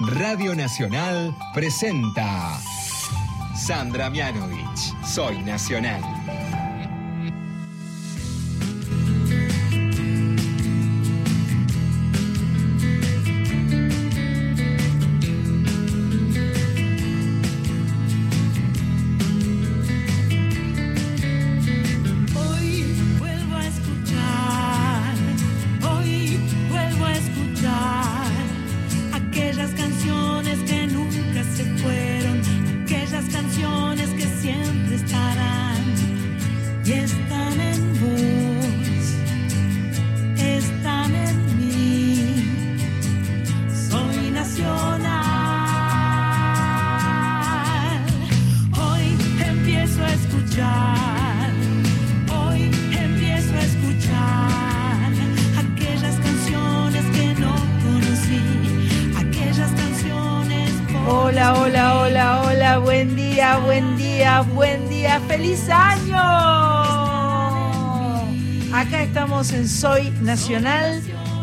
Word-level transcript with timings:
Radio 0.00 0.54
Nacional 0.54 1.34
presenta 1.54 2.58
Sandra 3.54 4.10
Mianovich, 4.10 4.94
Soy 5.04 5.38
Nacional. 5.42 6.21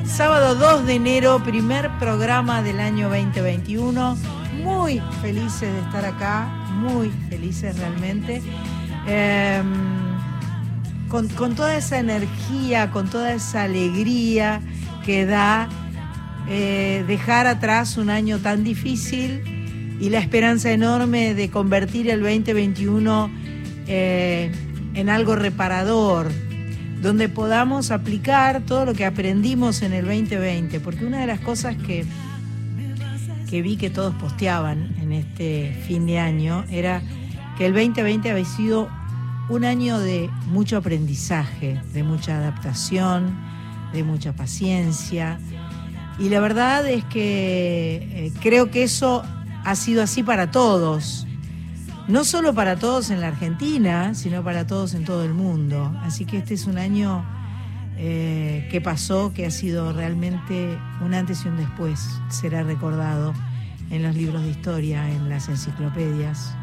Sábado 0.06 0.56
2 0.56 0.86
de 0.86 0.96
enero, 0.96 1.42
primer 1.42 1.90
programa 2.00 2.62
del 2.62 2.82
año 2.82 3.08
2021. 3.08 4.18
Muy 4.62 5.02
felices 5.22 5.72
de 5.72 5.80
estar 5.80 6.04
acá, 6.04 6.48
muy 6.74 7.10
felices 7.30 7.78
realmente. 7.80 8.42
Em, 9.08 9.66
con, 11.08 11.30
con 11.30 11.56
toda 11.56 11.78
esa 11.78 11.98
energía, 11.98 12.92
con 12.92 13.10
toda 13.10 13.34
esa 13.34 13.64
alegría 13.64 14.60
que 15.06 15.26
da 15.26 15.70
eh, 16.50 17.06
dejar 17.08 17.48
atrás 17.48 17.96
un 17.96 18.10
año 18.10 18.40
tan 18.40 18.66
difícil 18.66 19.98
y 20.02 20.10
la 20.10 20.20
esperanza 20.20 20.72
enorme 20.72 21.36
de 21.36 21.50
convertir 21.50 22.10
el 22.10 22.20
2021 22.20 23.32
eh, 23.88 24.52
en 24.94 25.10
algo 25.10 25.38
reparador, 25.38 26.28
donde 27.02 27.30
podamos 27.30 27.92
aplicar 27.92 28.62
todo 28.66 28.86
lo 28.86 28.94
que 28.94 29.06
aprendimos 29.06 29.82
en 29.82 29.94
el 29.94 30.06
2020, 30.06 30.80
porque 30.80 31.06
una 31.06 31.20
de 31.22 31.28
las 31.28 31.40
cosas 31.40 31.76
que, 31.78 32.06
que 33.50 33.62
vi 33.62 33.78
que 33.78 33.90
todos 33.90 34.14
posteaban 34.16 34.96
en 35.02 35.14
este 35.14 35.78
fin 35.88 36.06
de 36.06 36.20
año 36.20 36.66
era 36.70 37.02
que 37.58 37.66
el 37.66 37.74
2020 37.74 38.32
había 38.32 38.46
sido 38.46 38.90
un 39.50 39.66
año 39.66 40.00
de 40.00 40.30
mucho 40.48 40.78
aprendizaje, 40.78 41.82
de 41.94 42.04
mucha 42.04 42.38
adaptación, 42.38 43.36
de 43.94 44.04
mucha 44.04 44.34
paciencia. 44.34 45.40
Y 46.20 46.30
la 46.30 46.40
verdad 46.40 46.88
es 46.88 47.04
que 47.06 48.08
eh, 48.12 48.32
creo 48.42 48.70
que 48.70 48.84
eso 48.84 49.24
ha 49.66 49.76
sido 49.76 50.04
así 50.04 50.22
para 50.22 50.52
todos. 50.52 51.26
No 52.10 52.24
solo 52.24 52.56
para 52.56 52.76
todos 52.76 53.12
en 53.12 53.22
la 53.22 53.28
Argentina, 53.28 54.16
sino 54.16 54.44
para 54.44 54.66
todos 54.66 54.96
en 54.96 55.06
todo 55.06 55.24
el 55.24 55.36
mundo. 55.36 55.96
Así 56.02 56.26
que 56.26 56.40
este 56.40 56.56
es 56.56 56.66
un 56.66 56.80
año 56.80 57.24
eh, 57.98 58.68
que 58.72 58.82
pasó, 58.82 59.32
que 59.32 59.46
ha 59.46 59.52
sido 59.52 59.94
realmente 59.94 60.76
un 61.06 61.14
antes 61.14 61.46
y 61.46 61.50
un 61.50 61.58
después. 61.58 62.00
Será 62.30 62.64
recordado 62.64 63.36
en 63.92 64.02
los 64.02 64.16
libros 64.16 64.42
de 64.42 64.50
historia, 64.50 65.08
en 65.08 65.30
las 65.30 65.50
enciclopedias 65.50 66.56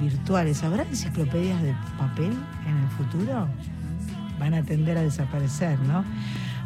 virtuales. 0.00 0.62
¿Habrá 0.62 0.84
enciclopedias 0.84 1.62
de 1.62 1.74
papel 1.98 2.32
en 2.66 2.78
el 2.78 2.88
futuro? 2.96 3.46
Van 4.40 4.54
a 4.54 4.62
tender 4.62 4.96
a 4.96 5.02
desaparecer, 5.02 5.78
¿no? 5.80 6.02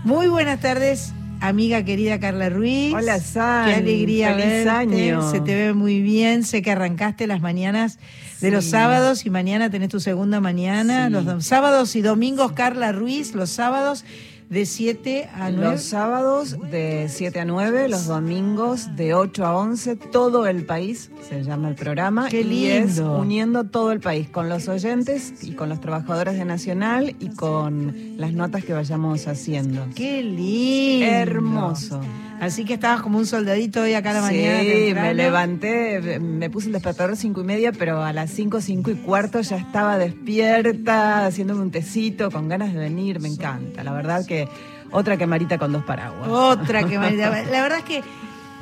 Muy 0.05 0.29
buenas 0.29 0.61
tardes, 0.61 1.13
amiga 1.43 1.85
querida 1.85 2.19
Carla 2.21 2.49
Ruiz. 2.49 2.95
Hola. 2.95 3.19
Qué 3.67 3.75
alegría 3.75 4.31
Feliz 4.35 4.45
verte. 4.47 4.71
año. 4.71 5.31
Se 5.31 5.41
te 5.41 5.55
ve 5.55 5.73
muy 5.75 6.01
bien. 6.01 6.45
Sé 6.45 6.63
que 6.63 6.71
arrancaste 6.71 7.27
las 7.27 7.41
mañanas 7.41 7.99
de 8.41 8.51
los 8.51 8.65
sábados 8.65 9.27
y 9.27 9.31
mañana 9.31 9.69
tenés 9.71 9.89
tu 9.89 10.01
segunda 10.01 10.41
mañana. 10.41 11.09
Sí. 11.09 11.13
Los 11.13 11.45
sábados 11.45 11.97
y 11.97 12.03
domingos, 12.03 12.53
Carla 12.53 12.93
Ruiz, 12.93 13.35
los 13.35 13.51
sábados 13.51 14.05
de 14.53 14.67
7 14.67 15.31
a 15.35 15.51
9. 15.51 15.71
Los 15.73 15.83
sábados 15.83 16.57
de 16.71 17.07
7 17.09 17.41
a 17.41 17.45
9, 17.47 17.89
los 17.89 18.07
domingos 18.07 18.95
de 18.97 19.15
8 19.15 19.47
a 19.47 19.57
11, 19.57 19.97
todo 19.97 20.47
el 20.47 20.67
país 20.67 21.11
se 21.27 21.43
llama 21.43 21.71
el 21.71 21.75
programa. 21.75 22.29
Qué 22.29 22.43
Y 22.43 22.67
es 22.67 22.97
lindo. 22.99 23.17
uniendo 23.17 23.65
todo 23.65 23.93
el 23.93 24.01
país 24.01 24.29
con 24.29 24.51
los 24.51 24.69
oyentes 24.69 25.43
y 25.43 25.53
con 25.53 25.71
los 25.71 25.81
trabajadores 25.81 26.35
de 26.35 26.45
Nacional 26.45 27.17
y 27.19 27.31
con 27.31 28.19
las 28.19 28.35
notas 28.35 28.63
que 28.63 28.75
vayamos 28.75 29.27
haciendo. 29.27 29.87
Qué 29.95 30.23
lindo. 30.23 31.07
Hermoso. 31.07 32.01
Así 32.43 32.65
que 32.65 32.75
estabas 32.75 33.03
como 33.03 33.19
un 33.19 33.27
soldadito 33.27 33.83
hoy 33.83 33.95
acá 33.95 34.11
a 34.11 34.15
la 34.15 34.21
mañana. 34.23 34.61
Sí, 34.63 34.93
me 34.95 35.15
levanté, 35.15 36.19
me 36.19 36.51
puse 36.51 36.67
el 36.67 36.73
despertador 36.73 37.17
cinco 37.17 37.43
y 37.43 37.45
media, 37.45 37.71
pero 37.71 38.03
a 38.03 38.13
las 38.13 38.33
5, 38.33 38.61
5 38.61 38.91
y 38.91 38.95
cuarto 38.97 39.41
ya 39.43 39.57
estaba 39.59 39.97
despierta, 39.97 41.25
haciéndome 41.27 41.63
un 41.63 41.71
tecito, 41.71 42.33
con 42.33 42.49
ganas 42.49 42.73
de 42.73 42.81
venir, 42.81 43.21
me 43.21 43.29
encanta. 43.29 43.85
La 43.85 43.93
verdad 43.93 44.27
que 44.27 44.49
otra 44.91 45.17
que 45.17 45.27
Marita 45.27 45.57
con 45.57 45.71
dos 45.71 45.85
paraguas. 45.85 46.29
Otra 46.29 46.83
que 46.83 46.99
me- 46.99 47.13
La 47.17 47.31
verdad 47.31 47.79
es 47.79 47.85
que 47.85 48.03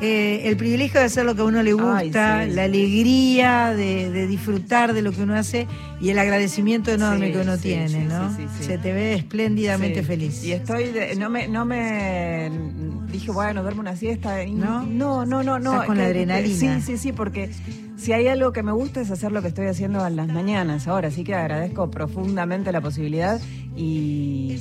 eh, 0.03 0.49
el 0.49 0.57
privilegio 0.57 0.99
de 1.01 1.07
hacer 1.07 1.25
lo 1.27 1.35
que 1.35 1.43
a 1.43 1.45
uno 1.45 1.63
le 1.63 1.73
gusta, 1.75 2.39
Ay, 2.39 2.49
sí. 2.51 2.57
la 2.57 2.65
alegría 2.65 3.75
de, 3.75 4.11
de 4.11 4.27
disfrutar 4.27 4.95
de 4.95 5.03
lo 5.03 5.13
que 5.13 5.23
uno 5.23 5.35
hace 5.35 5.67
y 6.01 6.09
el 6.09 6.19
agradecimiento 6.19 6.91
enorme 6.91 7.27
Sí, 7.27 7.33
que 7.33 7.39
uno 7.41 7.57
sí, 7.57 7.63
tiene, 7.63 8.05
¿no? 8.07 8.31
sí, 8.31 8.37
sí, 8.43 8.49
sí. 8.61 8.65
Se 8.65 8.79
te 8.79 8.93
ve 8.95 9.13
espléndidamente 9.15 10.03
feliz. 10.03 10.43
Y 10.45 10.53
estoy, 10.53 10.85
de- 10.93 11.17
no 11.17 11.29
me, 11.29 11.49
no 11.49 11.67
me 11.67 12.51
dije, 13.13 13.31
bueno, 13.31 13.63
duermo 13.63 13.81
una 13.81 13.97
siesta. 13.97 14.43
y 14.45 14.53
¿No? 14.53 14.83
no, 14.87 15.27
no, 15.27 15.43
no. 15.43 15.59
no 15.59 15.73
Estás 15.73 15.87
con 15.87 15.99
la 15.99 16.07
adrenalina. 16.07 16.81
Sí, 16.81 16.81
sí, 16.83 16.99
sí, 16.99 17.13
porque 17.13 17.51
si 17.97 18.13
hay 18.13 18.29
algo 18.29 18.53
que 18.53 18.63
me 18.63 18.73
gusta 18.73 19.01
es 19.01 19.11
hacer 19.11 19.33
lo 19.33 19.43
que 19.43 19.49
estoy 19.49 19.67
haciendo 19.67 20.07
en 20.07 20.17
las 20.17 20.29
mañanas 20.29 20.89
ahora. 20.89 21.09
Así 21.09 21.25
que 21.25 21.35
agradezco 21.35 21.91
profundamente 21.91 22.73
la 22.73 22.81
posibilidad 22.81 23.41
y 23.77 24.59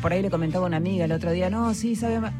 por 0.00 0.12
ahí 0.12 0.22
le 0.22 0.30
comentaba 0.30 0.64
a 0.64 0.68
una 0.68 0.78
amiga 0.78 1.04
el 1.04 1.12
otro 1.12 1.30
día, 1.30 1.50
no, 1.50 1.74
sí, 1.74 1.94
sabe, 1.94 2.18
vas 2.18 2.32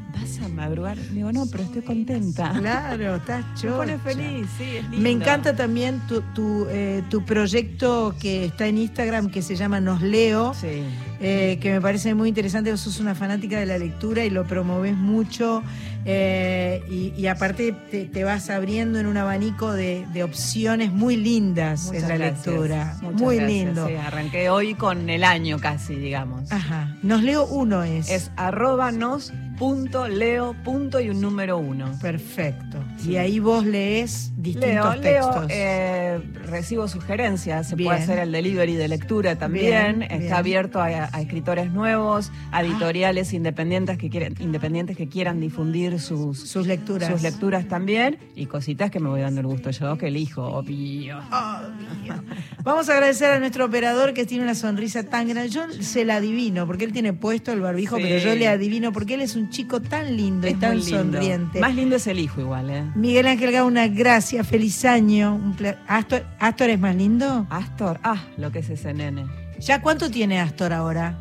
a 0.42 0.48
madrugar. 0.48 0.96
Le 0.96 1.12
digo, 1.12 1.30
no, 1.32 1.44
pero 1.50 1.64
estoy 1.64 1.82
contenta. 1.82 2.52
Claro, 2.58 3.16
estás 3.16 3.44
Me 3.54 3.60
chocha. 3.60 3.76
pone 3.76 3.98
feliz, 3.98 4.46
sí, 4.56 4.64
es 4.78 4.82
lindo. 4.84 4.98
Me 4.98 5.10
encanta 5.10 5.54
también 5.54 6.00
tu, 6.08 6.22
tu, 6.34 6.66
eh, 6.70 7.02
tu 7.10 7.22
proyecto 7.24 8.14
que 8.18 8.46
está 8.46 8.66
en 8.66 8.78
Instagram 8.78 9.30
que 9.30 9.42
se 9.42 9.56
llama 9.56 9.80
Nos 9.80 10.00
Leo. 10.00 10.54
Sí. 10.54 10.84
Eh, 11.20 11.58
que 11.60 11.72
me 11.72 11.80
parece 11.80 12.14
muy 12.14 12.28
interesante, 12.28 12.70
vos 12.70 12.80
sos 12.80 13.00
una 13.00 13.14
fanática 13.14 13.58
de 13.58 13.66
la 13.66 13.78
lectura 13.78 14.24
y 14.24 14.30
lo 14.30 14.44
promoves 14.44 14.96
mucho 14.96 15.62
eh, 16.06 16.82
y, 16.90 17.12
y 17.18 17.26
aparte 17.28 17.72
te, 17.90 18.04
te 18.04 18.24
vas 18.24 18.50
abriendo 18.50 18.98
en 18.98 19.06
un 19.06 19.16
abanico 19.16 19.72
de, 19.72 20.06
de 20.12 20.22
opciones 20.22 20.92
muy 20.92 21.16
lindas 21.16 21.86
Muchas 21.86 22.02
en 22.02 22.08
la 22.10 22.16
gracias, 22.18 22.46
lectura. 22.46 22.96
muchas 23.00 23.20
muy 23.20 23.36
gracias, 23.36 23.52
lindo. 23.64 23.88
sí, 23.88 23.94
arranqué 23.94 24.50
hoy 24.50 24.74
con 24.74 25.08
el 25.08 25.24
año 25.24 25.58
casi, 25.58 25.94
digamos. 25.94 26.52
Ajá. 26.52 26.94
Nos 27.02 27.22
leo 27.22 27.46
uno 27.46 27.84
es. 27.84 28.10
Es 28.10 28.30
arroba 28.36 28.92
nos 28.92 29.32
punto 29.58 30.08
leo 30.08 30.54
punto 30.64 31.00
y 31.00 31.08
un 31.10 31.20
número 31.22 31.56
uno. 31.58 31.90
Perfecto. 32.02 32.78
Y 33.06 33.16
ahí 33.16 33.38
vos 33.38 33.64
lees 33.64 34.32
distintos 34.44 34.96
Leo, 34.98 35.02
leo, 35.02 35.30
textos. 35.30 35.46
eh, 35.50 36.20
recibo 36.44 36.86
sugerencias, 36.86 37.68
se 37.68 37.74
Bien. 37.74 37.88
puede 37.88 38.00
hacer 38.02 38.18
el 38.20 38.30
delivery 38.30 38.74
de 38.74 38.86
lectura 38.88 39.36
también, 39.36 39.98
Bien, 39.98 40.02
está 40.02 40.16
bien. 40.18 40.32
abierto 40.34 40.80
a, 40.80 40.86
a 41.12 41.20
escritores 41.20 41.72
nuevos, 41.72 42.30
a 42.52 42.62
editoriales 42.62 43.32
independientes 43.32 43.98
que 43.98 44.10
quieren, 44.10 44.34
independientes 44.38 44.96
que 44.96 45.08
quieran 45.08 45.40
difundir 45.40 45.98
sus, 46.00 46.38
Sus 46.48 46.66
lecturas. 46.66 47.10
sus 47.10 47.22
lecturas 47.22 47.66
también 47.66 48.18
y 48.36 48.46
cositas 48.46 48.90
que 48.90 49.00
me 49.00 49.08
voy 49.08 49.22
dando 49.22 49.40
el 49.40 49.46
gusto 49.46 49.70
yo 49.70 49.98
que 49.98 50.06
elijo, 50.08 50.42
obvio. 50.44 51.18
Obvio. 51.18 52.22
Vamos 52.62 52.88
a 52.88 52.92
agradecer 52.94 53.30
a 53.30 53.38
nuestro 53.38 53.64
operador 53.66 54.14
que 54.14 54.24
tiene 54.26 54.44
una 54.44 54.54
sonrisa 54.54 55.02
tan 55.04 55.28
grande. 55.28 55.48
Yo 55.50 55.62
se 55.80 56.04
la 56.04 56.16
adivino, 56.16 56.66
porque 56.66 56.84
él 56.84 56.92
tiene 56.92 57.12
puesto 57.12 57.52
el 57.52 57.60
barbijo, 57.60 57.96
Sí. 57.96 58.02
pero 58.02 58.18
yo 58.18 58.34
le 58.34 58.48
adivino 58.48 58.92
porque 58.92 59.14
él 59.14 59.20
es 59.22 59.36
un 59.36 59.50
chico 59.50 59.80
tan 59.80 60.16
lindo 60.16 60.46
y 60.46 60.50
Es 60.52 60.60
tan 60.60 60.76
muy 60.76 60.84
lindo. 60.84 60.98
sonriente. 61.18 61.60
Más 61.60 61.74
lindo 61.74 61.96
es 61.96 62.06
el 62.06 62.18
hijo 62.18 62.40
igual, 62.40 62.70
¿eh? 62.70 62.84
Miguel 62.94 63.26
Ángel 63.26 63.52
Gauna, 63.52 63.86
gracias, 63.88 64.33
feliz 64.42 64.84
año. 64.84 65.38
¿Astor, 65.86 66.24
¿Astor 66.40 66.70
es 66.70 66.80
más 66.80 66.96
lindo? 66.96 67.46
Astor, 67.50 68.00
ah, 68.02 68.24
lo 68.36 68.50
que 68.50 68.58
es 68.60 68.70
ese 68.70 68.92
nene. 68.94 69.26
¿Ya 69.60 69.80
cuánto 69.80 70.10
tiene 70.10 70.40
Astor 70.40 70.72
ahora? 70.72 71.16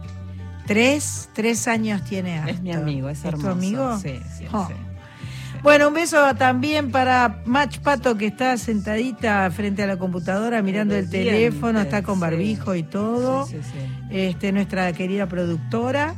¿Tres? 0.66 1.30
Tres 1.34 1.68
años 1.68 2.04
tiene 2.06 2.38
Astor. 2.40 2.50
Es 2.56 2.62
mi 2.62 2.72
amigo, 2.72 3.10
es 3.10 3.24
hermoso. 3.26 3.48
tu 3.48 3.52
amigo? 3.54 4.00
Sí, 4.00 4.20
sí, 4.38 4.46
Oh. 4.52 4.66
sí. 4.68 4.74
Bueno, 5.62 5.88
un 5.90 5.94
beso 5.94 6.36
también 6.36 6.92
para 6.92 7.42
Mach 7.46 7.78
Pato 7.80 8.18
que 8.18 8.26
está 8.28 8.58
sentadita 8.58 9.50
frente 9.52 9.82
a 9.84 9.88
la 9.88 9.96
computadora 9.98 10.62
mirando 10.62 10.94
el 10.96 11.10
teléfono, 11.10 11.80
está 11.80 12.02
con 12.04 12.20
barbijo 12.20 12.76
y 12.76 12.84
todo. 12.84 13.46
Sí, 13.46 13.58
sí, 13.62 13.70
sí. 13.72 14.08
Este, 14.10 14.52
nuestra 14.52 14.92
querida 14.92 15.28
productora. 15.28 16.16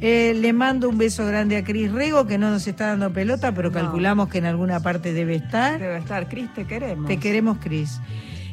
Eh, 0.00 0.34
le 0.36 0.52
mando 0.52 0.88
un 0.90 0.98
beso 0.98 1.24
grande 1.26 1.56
a 1.56 1.64
Cris 1.64 1.90
Rego, 1.90 2.26
que 2.26 2.36
no 2.36 2.50
nos 2.50 2.66
está 2.66 2.88
dando 2.88 3.12
pelota, 3.12 3.52
pero 3.52 3.70
No. 3.70 3.74
calculamos 3.74 4.28
que 4.28 4.38
en 4.38 4.44
alguna 4.46 4.80
parte 4.80 5.12
debe 5.12 5.36
estar. 5.36 5.78
Debe 5.80 5.96
estar. 5.98 6.28
Cris, 6.28 6.52
te 6.54 6.66
queremos. 6.66 7.06
Te 7.08 7.18
queremos, 7.18 7.58
Cris. 7.58 7.98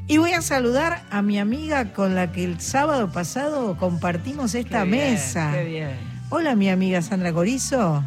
Y 0.07 0.17
voy 0.17 0.31
a 0.31 0.41
saludar 0.41 1.01
a 1.11 1.21
mi 1.21 1.39
amiga 1.39 1.93
con 1.93 2.15
la 2.15 2.31
que 2.31 2.43
el 2.43 2.59
sábado 2.61 3.11
pasado 3.11 3.75
compartimos 3.77 4.53
Qué 4.53 4.59
esta 4.59 4.83
bien, 4.85 5.11
mesa. 5.13 5.51
Qué 5.53 5.63
bien. 5.65 5.89
Hola, 6.29 6.55
mi 6.55 6.69
amiga 6.69 7.01
Sandra 7.01 7.31
Corizo. 7.33 8.03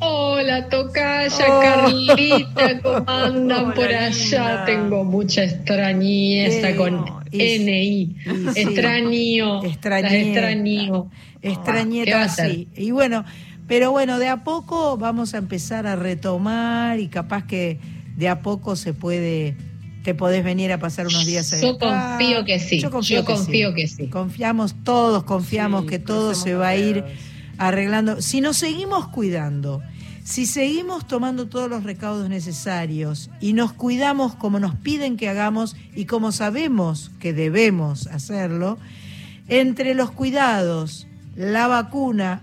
Hola, 0.00 0.66
Tocaya, 0.70 1.44
Oh. 1.46 1.60
Carlita, 1.60 2.80
¿cómo 2.82 3.04
andan 3.06 3.64
Hola, 3.66 3.74
por 3.74 3.84
allá? 3.84 4.08
linda. 4.08 4.64
Tengo 4.64 5.04
mucha 5.04 5.44
extrañeza 5.44 6.74
con 6.76 7.19
NI. 7.32 8.16
Extraño. 8.56 9.62
Extraño. 9.64 11.10
¿qué 11.40 11.48
va 11.48 11.54
Extrañeta, 11.54 12.22
a 12.22 12.24
hacer? 12.24 12.50
sí. 12.52 12.68
Y 12.76 12.90
bueno, 12.90 13.24
pero 13.66 13.90
bueno, 13.90 14.18
de 14.18 14.28
a 14.28 14.38
poco 14.44 14.96
vamos 14.96 15.34
a 15.34 15.38
empezar 15.38 15.86
a 15.86 15.96
retomar 15.96 16.98
y 17.00 17.08
capaz 17.08 17.46
que 17.46 17.78
de 18.16 18.28
a 18.28 18.42
poco 18.42 18.76
se 18.76 18.92
puede, 18.92 19.56
te 20.02 20.14
podés 20.14 20.44
venir 20.44 20.72
a 20.72 20.78
pasar 20.78 21.06
unos 21.06 21.24
días 21.24 21.50
Yo 21.60 21.70
acá. 21.76 22.16
confío 22.18 22.44
que 22.44 22.58
sí, 22.58 22.80
Yo 22.80 22.90
confío, 22.90 23.20
yo 23.20 23.24
que, 23.26 23.32
confío 23.32 23.68
sí. 23.70 23.74
que 23.74 23.86
sí. 23.88 24.06
Confiamos, 24.08 24.74
todos 24.84 25.22
confiamos 25.24 25.82
Sí, 25.82 25.88
que 25.88 25.98
todo 25.98 26.34
se 26.34 26.54
va 26.54 26.68
a 26.68 26.76
ir 26.76 27.04
arreglando. 27.58 28.20
Si 28.20 28.40
nos 28.40 28.56
seguimos 28.56 29.08
cuidando, 29.08 29.82
si 30.30 30.46
seguimos 30.46 31.06
tomando 31.08 31.46
todos 31.48 31.68
los 31.68 31.82
recaudos 31.82 32.28
necesarios 32.28 33.30
y 33.40 33.52
nos 33.52 33.72
cuidamos 33.72 34.36
como 34.36 34.60
nos 34.60 34.76
piden 34.76 35.16
que 35.16 35.28
hagamos 35.28 35.74
y 35.94 36.04
como 36.04 36.30
sabemos 36.30 37.10
que 37.18 37.32
debemos 37.32 38.06
hacerlo, 38.06 38.78
entre 39.48 39.94
los 39.94 40.12
cuidados, 40.12 41.08
la 41.34 41.66
vacuna, 41.66 42.42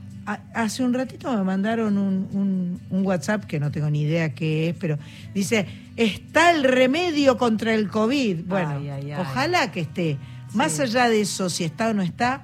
hace 0.53 0.83
un 0.83 0.93
ratito 0.93 1.31
me 1.37 1.43
mandaron 1.43 1.97
un, 1.97 2.27
un- 2.33 2.81
un 2.89 3.05
WhatsApp 3.05 3.45
que 3.45 3.57
no 3.61 3.71
tengo 3.71 3.89
ni 3.89 4.01
idea 4.01 4.33
qué 4.35 4.69
es, 4.69 4.75
pero 4.77 4.97
dice, 5.33 5.65
está 5.95 6.51
el 6.51 6.63
remedio 6.65 7.37
contra 7.37 7.73
el 7.73 7.87
COVID. 7.87 8.43
Bueno, 8.45 8.71
Ay, 8.79 8.89
ay, 8.89 9.11
ay. 9.11 9.21
ojalá 9.21 9.71
que 9.71 9.79
esté. 9.79 10.17
Más 10.53 10.79
allá 10.81 11.07
de 11.07 11.21
eso, 11.21 11.49
si 11.49 11.63
está 11.63 11.89
o 11.89 11.93
no 11.93 12.01
está, 12.01 12.41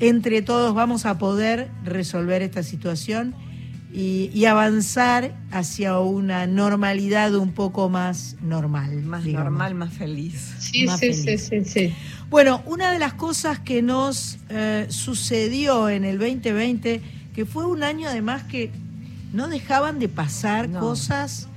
entre 0.00 0.42
todos 0.42 0.74
vamos 0.74 1.06
a 1.06 1.18
poder 1.18 1.70
resolver 1.84 2.42
esta 2.42 2.64
situación 2.64 3.34
y, 3.96 4.28
y 4.34 4.46
avanzar 4.46 5.36
hacia 5.52 6.00
una 6.00 6.48
normalidad 6.48 7.32
un 7.36 7.52
poco 7.52 7.88
más 7.88 8.34
normal. 8.42 9.02
Más 9.04 9.22
digamos. 9.22 9.50
normal, 9.52 9.74
más 9.76 9.92
feliz. 9.94 10.52
Sí, 10.58 10.84
Más 10.84 10.98
sí, 10.98 11.14
sí, 11.14 11.38
sí, 11.38 11.64
sí. 11.64 11.94
Bueno, 12.28 12.60
una 12.66 12.90
de 12.90 12.98
las 12.98 13.14
cosas 13.14 13.60
que 13.60 13.82
nos 13.82 14.38
eh, 14.48 14.86
sucedió 14.88 15.88
en 15.88 16.04
el 16.04 16.18
2020, 16.18 17.00
que 17.34 17.46
fue 17.46 17.66
un 17.66 17.84
año 17.84 18.08
además 18.08 18.42
que 18.42 18.72
no 19.32 19.46
dejaban 19.48 20.00
de 20.00 20.08
pasar 20.08 20.68
No. 20.68 20.80
cosas, 20.80 21.48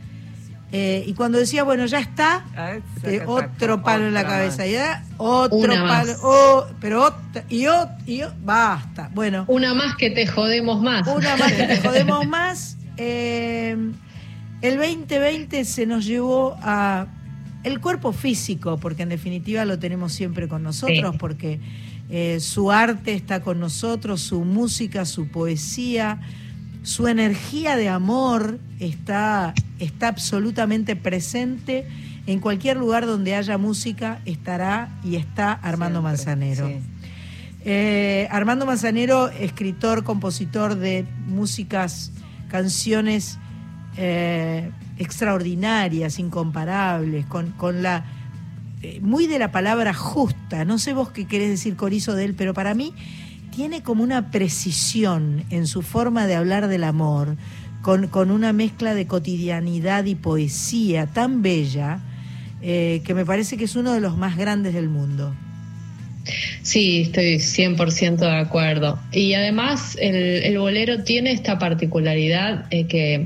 eh, 0.72 1.04
y 1.08 1.14
cuando 1.14 1.38
decía, 1.38 1.64
bueno, 1.64 1.86
ya 1.86 2.00
está, 2.00 2.46
Ah, 2.56 2.74
saca, 3.02 3.24
otro 3.26 3.82
palo 3.84 4.08
en 4.08 4.14
la 4.14 4.26
cabeza, 4.28 4.64
más. 4.64 4.72
ya 4.72 5.04
otro 5.18 5.58
Una 5.60 5.88
palo, 5.88 6.12
más. 6.12 6.20
oh, 6.24 6.66
pero 6.82 7.04
otra, 7.06 7.44
y 7.50 7.68
otra, 7.68 7.98
y 8.06 8.22
basta. 8.44 9.10
Bueno, 9.14 9.46
Una 9.48 9.74
más 9.74 9.96
que 9.96 10.10
te 10.10 10.28
jodemos 10.28 10.82
más. 10.82 11.08
una 11.08 11.38
más 11.38 11.52
que 11.54 11.64
te 11.64 11.78
jodemos 11.88 12.28
más. 12.28 12.78
eh, 12.98 13.78
el 14.62 14.76
2020 14.78 15.64
se 15.66 15.86
nos 15.86 16.06
llevó 16.06 16.58
a 16.62 17.06
el 17.64 17.80
cuerpo 17.80 18.12
físico, 18.12 18.78
porque 18.78 19.04
en 19.04 19.10
definitiva 19.10 19.66
lo 19.66 19.78
tenemos 19.80 20.14
siempre 20.14 20.48
con 20.48 20.64
nosotros, 20.64 21.12
Sí. 21.12 21.18
porque 21.20 21.60
eh, 22.10 22.40
su 22.40 22.72
arte 22.72 23.14
está 23.14 23.42
con 23.42 23.60
nosotros, 23.60 24.22
su 24.22 24.44
música, 24.46 25.06
su 25.06 25.28
poesía, 25.28 26.20
su 26.84 27.08
energía 27.08 27.76
de 27.76 27.90
amor 27.90 28.60
está, 28.80 29.54
está 29.80 30.08
absolutamente 30.10 30.96
presente. 30.96 31.88
En 32.26 32.40
cualquier 32.40 32.78
lugar 32.78 33.06
donde 33.06 33.36
haya 33.36 33.58
música 33.58 34.20
estará 34.26 34.90
y 35.04 35.16
está 35.16 35.54
Armando 35.54 36.02
Siempre, 36.02 36.36
Manzanero. 36.36 36.68
sí. 36.68 36.98
Eh, 37.70 38.28
Armando 38.32 38.66
Manzanero, 38.66 39.30
escritor, 39.30 40.04
compositor 40.04 40.76
de 40.76 41.06
músicas, 41.26 42.12
canciones 42.48 43.40
eh, 43.98 44.72
extraordinarias, 44.98 46.20
incomparables, 46.20 47.26
con, 47.26 47.52
con 47.52 47.82
la 47.82 48.06
eh, 48.84 49.00
muy 49.02 49.28
de 49.28 49.40
la 49.40 49.52
palabra 49.52 49.94
justa. 49.94 50.64
No 50.64 50.78
sé 50.78 50.94
vos 50.94 51.10
qué 51.10 51.26
querés 51.26 51.50
decir 51.50 51.76
Corizo 51.76 52.14
de 52.16 52.26
él, 52.26 52.36
pero 52.36 52.54
para 52.54 52.74
mí 52.74 52.94
tiene 53.58 53.82
como 53.82 54.04
una 54.04 54.30
precisión 54.30 55.44
en 55.50 55.66
su 55.66 55.82
forma 55.82 56.28
de 56.28 56.36
hablar 56.36 56.68
del 56.68 56.84
amor, 56.84 57.38
con, 57.82 58.08
con 58.08 58.30
una 58.30 58.54
mezcla 58.54 58.94
de 58.94 59.08
cotidianidad 59.08 60.06
y 60.06 60.14
poesía 60.14 61.08
tan 61.08 61.42
bella, 61.42 62.00
eh, 62.62 63.02
que 63.04 63.16
me 63.16 63.26
parece 63.26 63.58
que 63.58 63.64
es 63.64 63.76
uno 63.76 63.94
de 63.94 64.00
los 64.00 64.16
más 64.16 64.38
grandes 64.38 64.76
del 64.76 64.90
mundo. 64.90 65.34
Sí, 66.62 67.02
estoy 67.02 67.38
100% 67.38 68.18
de 68.18 68.40
acuerdo. 68.40 69.00
Y 69.12 69.34
además 69.34 69.98
el, 70.00 70.56
bolero 70.60 71.04
tiene 71.04 71.32
esta 71.32 71.58
particularidad 71.58 72.68
eh, 72.70 72.86
que 72.86 73.26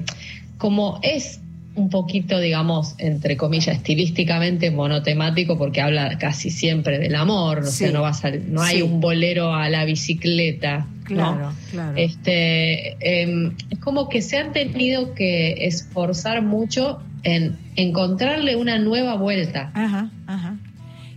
como 0.57 1.01
es 1.03 1.40
un 1.73 1.89
poquito, 1.89 2.39
digamos, 2.39 2.95
entre 2.97 3.37
comillas, 3.37 3.77
estilísticamente 3.77 4.71
monotemático 4.71 5.57
porque 5.57 5.79
habla 5.81 6.17
casi 6.17 6.49
siempre 6.51 6.99
del 6.99 7.15
amor, 7.15 7.59
o 7.59 7.65
sea, 7.65 7.91
no, 7.91 8.01
vas 8.01 8.25
a- 8.25 8.31
no 8.31 8.61
hay 8.61 8.77
Sí. 8.77 8.81
un 8.81 8.99
bolero 8.99 9.53
a 9.53 9.69
la 9.69 9.85
bicicleta. 9.85 10.87
¿no? 11.09 11.15
Claro, 11.35 11.51
claro. 11.71 11.93
Este, 11.97 12.95
em, 13.23 13.53
es 13.69 13.79
como 13.79 14.07
que 14.07 14.21
se 14.21 14.37
han 14.37 14.53
tenido 14.53 15.13
que 15.13 15.65
esforzar 15.65 16.41
mucho 16.41 17.01
en 17.23 17.57
encontrarle 17.75 18.55
una 18.55 18.77
nueva 18.77 19.15
vuelta. 19.15 19.71
Ajá, 19.73 20.09
ajá. 20.27 20.55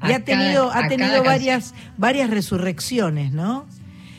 Y 0.03 0.07
ha 0.07 0.09
cada- 0.09 0.25
tenido, 0.25 0.73
ha 0.73 0.89
tenido 0.89 1.23
varias, 1.23 1.75
varias 1.97 2.31
resurrecciones, 2.31 3.33
¿no? 3.33 3.67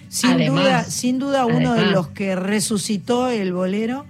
Sin 0.07 0.31
Además, 0.31 0.63
duda, 0.63 0.83
sin 0.85 1.19
duda 1.19 1.45
uno 1.45 1.73
de 1.73 1.87
los 1.87 2.07
que 2.09 2.35
resucitó 2.35 3.29
el 3.29 3.51
bolero 3.51 4.05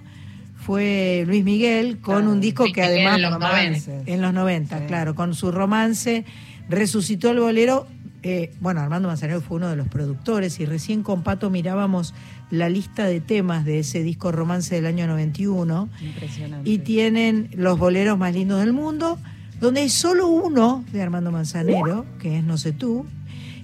fue 0.66 1.24
Luis 1.26 1.44
Miguel 1.44 1.98
con 2.00 2.16
Claro, 2.16 2.30
un 2.32 2.40
disco 2.40 2.64
Luis 2.64 2.74
que 2.74 2.80
Miguel 2.82 2.96
además 3.06 3.16
en 3.16 3.22
los 3.22 3.32
romances. 3.34 3.86
90. 3.88 4.12
en 4.12 4.20
los 4.22 4.34
90, 4.34 4.78
Sí. 4.80 4.84
claro, 4.86 5.14
con 5.14 5.34
su 5.34 5.52
romance 5.52 6.24
resucitó 6.68 7.30
el 7.30 7.40
bolero. 7.40 7.86
Eh, 8.22 8.52
bueno, 8.60 8.80
Armando 8.80 9.06
Manzanero 9.06 9.40
fue 9.40 9.58
uno 9.58 9.68
de 9.68 9.76
los 9.76 9.86
productores 9.86 10.58
y 10.58 10.66
recién 10.66 11.04
con 11.04 11.22
Pato 11.22 11.48
mirábamos 11.50 12.12
la 12.50 12.68
lista 12.68 13.04
de 13.06 13.20
temas 13.20 13.64
de 13.64 13.78
ese 13.78 14.02
disco 14.02 14.32
romance 14.32 14.74
del 14.74 14.86
año 14.86 15.06
91 15.06 15.88
Impresionante. 16.00 16.68
y 16.68 16.78
tienen 16.78 17.50
los 17.54 17.78
boleros 17.78 18.18
más 18.18 18.34
lindos 18.34 18.58
del 18.60 18.72
mundo, 18.72 19.18
donde 19.60 19.82
hay 19.82 19.88
solo 19.90 20.26
uno 20.26 20.84
de 20.92 21.02
Armando 21.02 21.30
Manzanero, 21.30 22.04
que 22.18 22.38
es 22.38 22.44
No 22.44 22.58
sé 22.58 22.72
tú, 22.72 23.06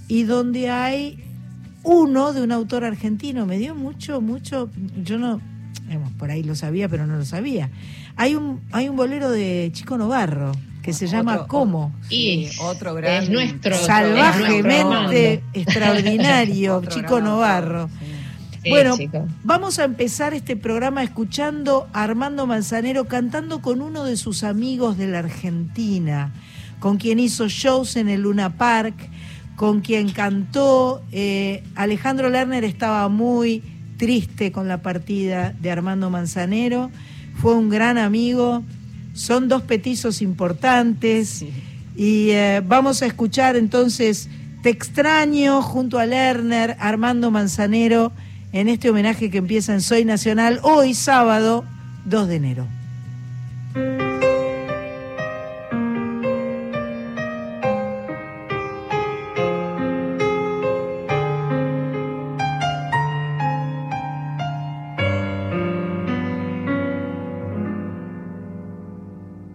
y 0.06 0.23
donde 0.25 0.71
hay 0.71 1.18
uno 1.82 2.32
de 2.32 2.42
un 2.42 2.52
autor 2.52 2.85
argentino. 2.85 3.47
Me 3.47 3.59
dio 3.59 3.75
mucho, 3.75 4.21
mucho, 4.21 4.71
yo 5.02 5.18
no, 5.18 5.40
digamos, 5.92 6.12
por 6.14 6.30
ahí 6.30 6.42
lo 6.42 6.54
sabía, 6.54 6.88
pero 6.88 7.06
no 7.06 7.16
lo 7.16 7.25
sabía. 7.25 7.70
Hay 8.16 8.34
un, 8.34 8.61
hay 8.72 8.88
un 8.88 8.96
bolero 8.96 9.30
de 9.30 9.70
Chico 9.72 9.96
Novarro 9.99 10.52
que 10.82 10.92
se 10.92 11.04
Otro- 11.06 11.18
llama 11.18 11.46
¿Cómo? 11.46 11.92
Y 12.11 12.49
Sí, 12.50 12.58
otro 12.61 12.94
gran 12.94 13.22
es 13.22 13.30
nuestro, 13.30 13.76
Salvajemente 13.76 15.34
es 15.52 15.66
extraordinario, 15.66 16.76
Otro 16.78 16.90
Chico 16.90 17.14
gran 17.16 17.25
Novarro. 17.25 17.88
sí. 18.62 18.70
Bueno, 18.70 18.96
vamos 19.44 19.78
a 19.80 19.84
empezar 19.84 20.34
este 20.34 20.56
programa 20.56 21.02
escuchando 21.02 21.88
a 21.92 22.02
Armando 22.04 22.46
Manzanero 22.46 23.06
cantando 23.06 23.61
con 23.61 23.80
uno 23.82 24.04
de 24.04 24.16
sus 24.16 24.44
amigos 24.44 24.96
de 24.99 25.08
la 25.08 25.18
Argentina, 25.20 26.32
con 26.78 26.96
quien 26.96 27.18
hizo 27.18 27.49
shows 27.49 27.96
en 27.96 28.08
el 28.08 28.22
Luna 28.22 28.56
Park, 28.56 28.94
con 29.56 29.80
quien 29.80 30.11
cantó. 30.11 31.02
eh, 31.12 31.62
Alejandro 31.75 32.30
Lerner 32.30 32.62
estaba 32.64 33.08
muy 33.08 33.62
triste 33.96 34.52
con 34.52 34.68
la 34.68 34.82
partida 34.82 35.54
de 35.61 35.70
Armando 35.70 36.11
Manzanero, 36.11 36.90
fue 37.37 37.54
un 37.54 37.70
gran 37.70 37.99
amigo, 37.99 38.62
son 39.14 39.49
dos 39.49 39.62
petizos 39.62 40.22
importantes. 40.22 41.28
Sí. 41.28 41.50
Y 41.96 42.30
eh, 42.30 42.62
vamos 42.66 43.02
a 43.02 43.06
escuchar 43.06 43.54
entonces 43.54 44.30
Te 44.62 44.70
extraño 44.70 45.61
junto 45.61 45.99
a 45.99 46.06
Lerner, 46.06 46.76
Armando 46.78 47.30
Manzanero, 47.30 48.12
en 48.52 48.68
este 48.68 48.90
homenaje 48.90 49.30
que 49.30 49.38
empieza 49.38 49.72
en 49.75 49.80
Soy 49.80 50.04
Nacional 50.04 50.61
hoy 50.62 50.94
sábado 50.94 51.64
2 52.04 52.28
de 52.28 52.37
enero. 52.37 52.81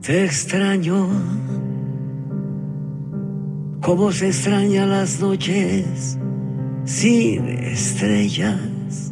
Te 0.08 0.24
extraño, 0.24 1.06
como 3.82 4.14
se 4.14 4.28
extrañan 4.28 4.90
las 4.90 5.20
noches 5.20 6.18
sin 6.86 7.46
estrellas, 7.50 9.12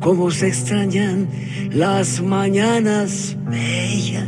como 0.00 0.30
se 0.30 0.48
extrañan 0.48 1.28
las 1.70 2.22
mañanas 2.22 3.36
bellas. 3.46 4.24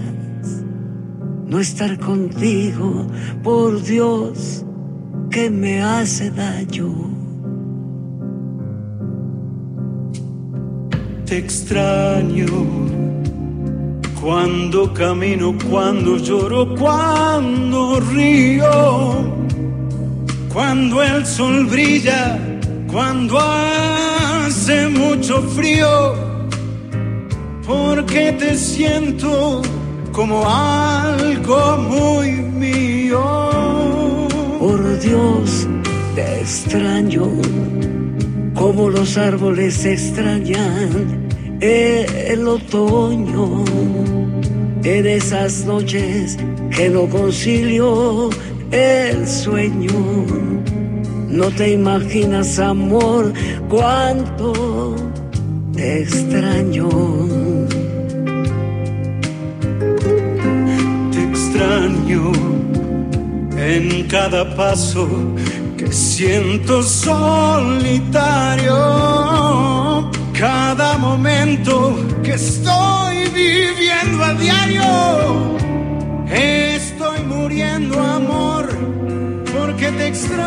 No 1.47 1.59
estar 1.59 1.99
contigo, 1.99 3.07
por 3.43 3.83
Dios, 3.83 4.67
que 5.31 5.49
me 5.49 5.81
hace 5.81 6.31
daño. 6.33 6.93
Te 11.25 11.38
extraño 11.38 13.01
cuando 14.23 14.95
camino, 14.95 15.52
cuando 15.69 16.17
lloro, 16.17 16.76
cuando 16.76 17.99
río, 17.99 19.35
cuando 20.52 21.02
el 21.02 21.26
sol 21.26 21.67
brilla, 21.67 22.38
cuando 22.91 23.41
hace 23.41 24.87
mucho 24.87 25.43
frío, 25.43 26.14
porque 27.67 28.33
te 28.38 28.55
siento 28.57 29.61
como 30.12 30.49
algo 30.49 31.79
muy 31.79 32.31
mío. 32.31 33.50
Por 34.61 35.00
Dios, 35.00 35.67
te 36.14 36.43
extraño, 36.43 37.26
como 38.55 38.88
los 38.88 39.19
árboles 39.19 39.85
extrañan 39.85 41.22
el 41.62 42.47
otoño. 42.49 43.64
En 44.85 45.07
esas 45.07 45.64
noches 45.64 46.37
que 46.71 46.88
no 46.88 47.09
concilio 47.09 48.31
el 48.73 49.28
sueño. 49.28 50.26
No 51.28 51.50
te 51.50 51.73
imaginas, 51.73 52.59
amor, 52.59 53.33
cuánto 53.69 54.97
te 55.73 56.02
extraño. 56.02 56.88
Te 61.12 61.23
extraño 61.23 62.33
en 63.57 64.09
cada 64.09 64.54
paso 64.57 65.09
que 65.78 65.92
siento 65.92 66.83
solitario. 66.83 68.33
Cada 70.42 70.99
momento 70.99 71.94
que 72.25 72.32
estoy 72.32 73.28
viviendo 73.28 74.25
a 74.25 74.34
diario. 74.34 74.82
Estoy 76.28 77.20
muriendo, 77.28 78.00
amor, 78.02 78.66
porque 79.56 79.92
te 79.92 80.08
extraño. 80.08 80.44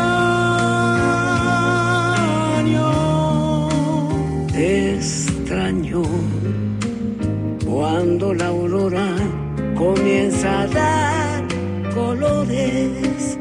Te 4.52 4.96
extraño 4.96 6.02
cuando 7.64 8.34
la 8.34 8.48
aurora 8.48 9.16
comienza 9.78 10.60
a 10.60 10.66
dar 10.66 11.44
colores 11.94 13.38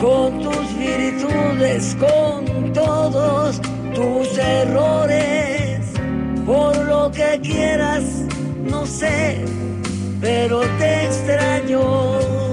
con 0.00 0.40
tus 0.40 0.66
virtudes, 0.76 1.96
con 2.00 2.72
todos 2.72 3.60
tus 3.96 4.36
errores, 4.36 5.15
que 7.16 7.40
quieras, 7.40 8.02
no 8.62 8.84
sé, 8.84 9.42
pero 10.20 10.60
te 10.78 11.06
extraño. 11.06 12.45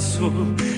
Cada 0.00 0.69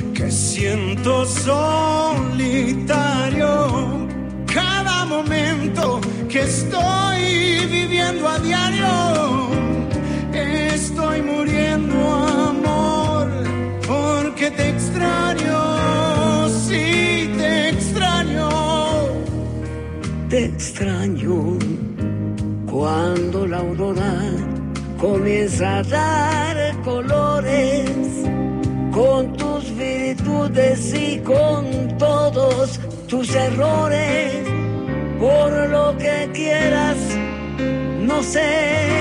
sé 38.32 38.92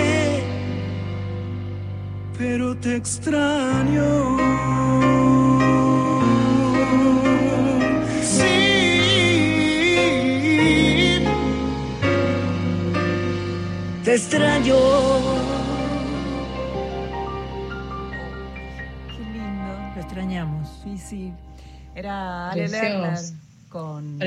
pero 2.41 2.75
te 2.75 2.95
extraño. 2.95 4.37
Sí, 8.23 8.43
te 14.03 14.15
extraño 14.15 14.75
Qué 19.07 19.23
lindo. 19.33 19.91
Lo 19.95 20.01
extrañamos. 20.01 20.67
Sí, 20.83 20.97
sí. 20.97 21.33
Era 21.93 22.49
Ale. 22.49 22.67
Lerner 22.67 23.19
con 23.69 24.19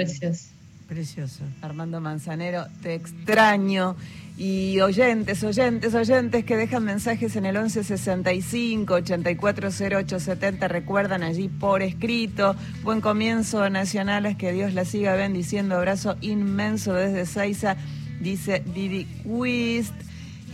Armando 1.62 2.00
Manzanero. 2.00 2.66
Te 2.82 2.94
extraño. 2.94 3.96
Y 4.36 4.80
oyentes, 4.80 5.44
oyentes, 5.44 5.94
oyentes 5.94 6.44
que 6.44 6.56
dejan 6.56 6.84
mensajes 6.84 7.36
en 7.36 7.46
el 7.46 7.56
1165 7.56 8.94
840870 8.94 10.66
recuerdan 10.66 11.22
allí 11.22 11.48
por 11.48 11.82
escrito. 11.82 12.56
Buen 12.82 13.00
comienzo, 13.00 13.70
nacionales, 13.70 14.36
que 14.36 14.52
Dios 14.52 14.74
la 14.74 14.84
siga 14.84 15.14
bendiciendo. 15.14 15.76
Abrazo 15.76 16.16
inmenso 16.20 16.94
desde 16.94 17.26
Seiza, 17.26 17.76
dice 18.20 18.62
Didi 18.74 19.04
Quist. 19.22 19.94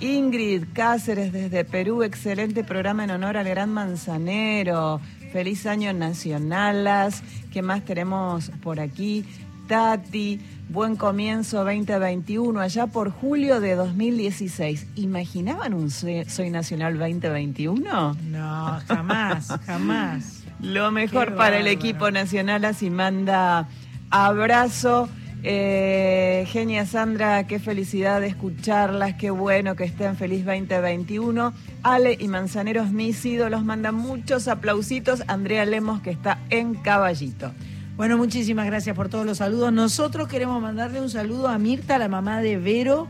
Ingrid 0.02 0.64
Cáceres 0.72 1.30
desde 1.30 1.64
Perú, 1.64 2.02
excelente 2.02 2.64
programa 2.64 3.04
en 3.04 3.10
honor 3.10 3.36
al 3.36 3.48
Gran 3.48 3.70
Manzanero. 3.70 5.00
Feliz 5.32 5.66
año 5.66 5.92
nacionalas. 5.92 7.22
¿Qué 7.52 7.62
más 7.62 7.84
tenemos 7.84 8.50
por 8.62 8.80
aquí? 8.80 9.24
Tati, 9.70 10.40
buen 10.68 10.96
comienzo 10.96 11.58
2021, 11.58 12.58
allá 12.58 12.88
por 12.88 13.12
julio 13.12 13.60
de 13.60 13.76
2016. 13.76 14.88
¿Imaginaban 14.96 15.74
un 15.74 15.92
Soy, 15.92 16.24
Soy 16.24 16.50
Nacional 16.50 16.98
2021? 16.98 18.16
No, 18.32 18.80
jamás, 18.88 19.46
jamás. 19.66 20.42
Lo 20.58 20.90
mejor 20.90 21.28
Qué 21.28 21.34
para 21.36 21.58
el 21.60 21.68
equipo 21.68 22.10
nacional, 22.10 22.64
así 22.64 22.90
manda 22.90 23.68
abrazo. 24.10 25.08
Eh, 25.44 26.46
Genia 26.48 26.84
Sandra, 26.84 27.46
qué 27.46 27.60
felicidad 27.60 28.20
de 28.20 28.26
escucharlas, 28.26 29.14
qué 29.14 29.30
bueno 29.30 29.76
que 29.76 29.84
estén 29.84 30.16
feliz 30.16 30.44
2021. 30.44 31.52
Ale 31.84 32.16
y 32.18 32.26
Manzaneros, 32.26 32.90
mis 32.90 33.24
ídolos, 33.24 33.64
mandan 33.64 33.94
muchos 33.94 34.48
aplausitos. 34.48 35.22
Andrea 35.28 35.64
Lemos, 35.64 36.00
que 36.00 36.10
está 36.10 36.40
en 36.50 36.74
caballito. 36.74 37.52
Bueno, 38.00 38.16
muchísimas 38.16 38.64
gracias 38.64 38.96
por 38.96 39.10
todos 39.10 39.26
los 39.26 39.36
saludos. 39.36 39.74
Nosotros 39.74 40.26
queremos 40.26 40.62
mandarle 40.62 41.02
un 41.02 41.10
saludo 41.10 41.48
a 41.48 41.58
Mirta, 41.58 41.98
la 41.98 42.08
mamá 42.08 42.40
de 42.40 42.56
Vero, 42.56 43.08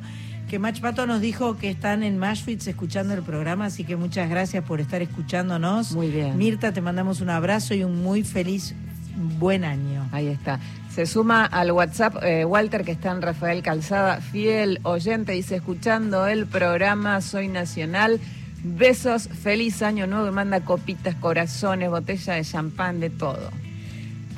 que 0.49 0.59
Mach 0.59 0.81
Pato 0.81 1.07
nos 1.07 1.21
dijo 1.21 1.57
que 1.57 1.71
están 1.71 2.03
en 2.03 2.19
Mashwitz 2.19 2.67
escuchando 2.67 3.15
el 3.15 3.23
programa, 3.23 3.67
así 3.67 3.85
que 3.85 3.95
muchas 3.95 4.29
gracias 4.29 4.65
por 4.65 4.81
estar 4.81 5.01
escuchándonos. 5.01 5.93
Muy 5.93 6.11
bien. 6.11 6.37
Mirta, 6.37 6.73
te 6.73 6.81
mandamos 6.81 7.21
un 7.21 7.31
abrazo 7.31 7.73
y 7.73 7.85
un 7.85 8.03
muy 8.03 8.25
feliz 8.25 8.75
buen 9.39 9.63
año. 9.63 10.09
Ahí 10.11 10.27
está. 10.27 10.59
Se 10.93 11.07
suma 11.07 11.45
al 11.45 11.71
WhatsApp 11.71 12.17
eh, 12.25 12.45
Walter, 12.45 12.85
que 12.85 12.91
está 12.91 13.13
en 13.13 13.23
Rafael 13.23 13.63
Calzada, 13.63 14.21
fiel 14.21 14.81
oyente, 14.83 15.31
dice, 15.31 15.55
escuchando 15.55 16.27
el 16.27 16.47
programa 16.47 17.21
Soy 17.21 17.47
Nacional. 17.47 18.19
Besos, 18.65 19.29
feliz 19.29 19.83
año 19.83 20.09
nuevo 20.09 20.33
manda 20.33 20.63
copitas, 20.63 21.15
corazones, 21.15 21.91
botella 21.91 22.35
de 22.35 22.43
champán, 22.43 22.99
de 22.99 23.11
todo. 23.11 23.70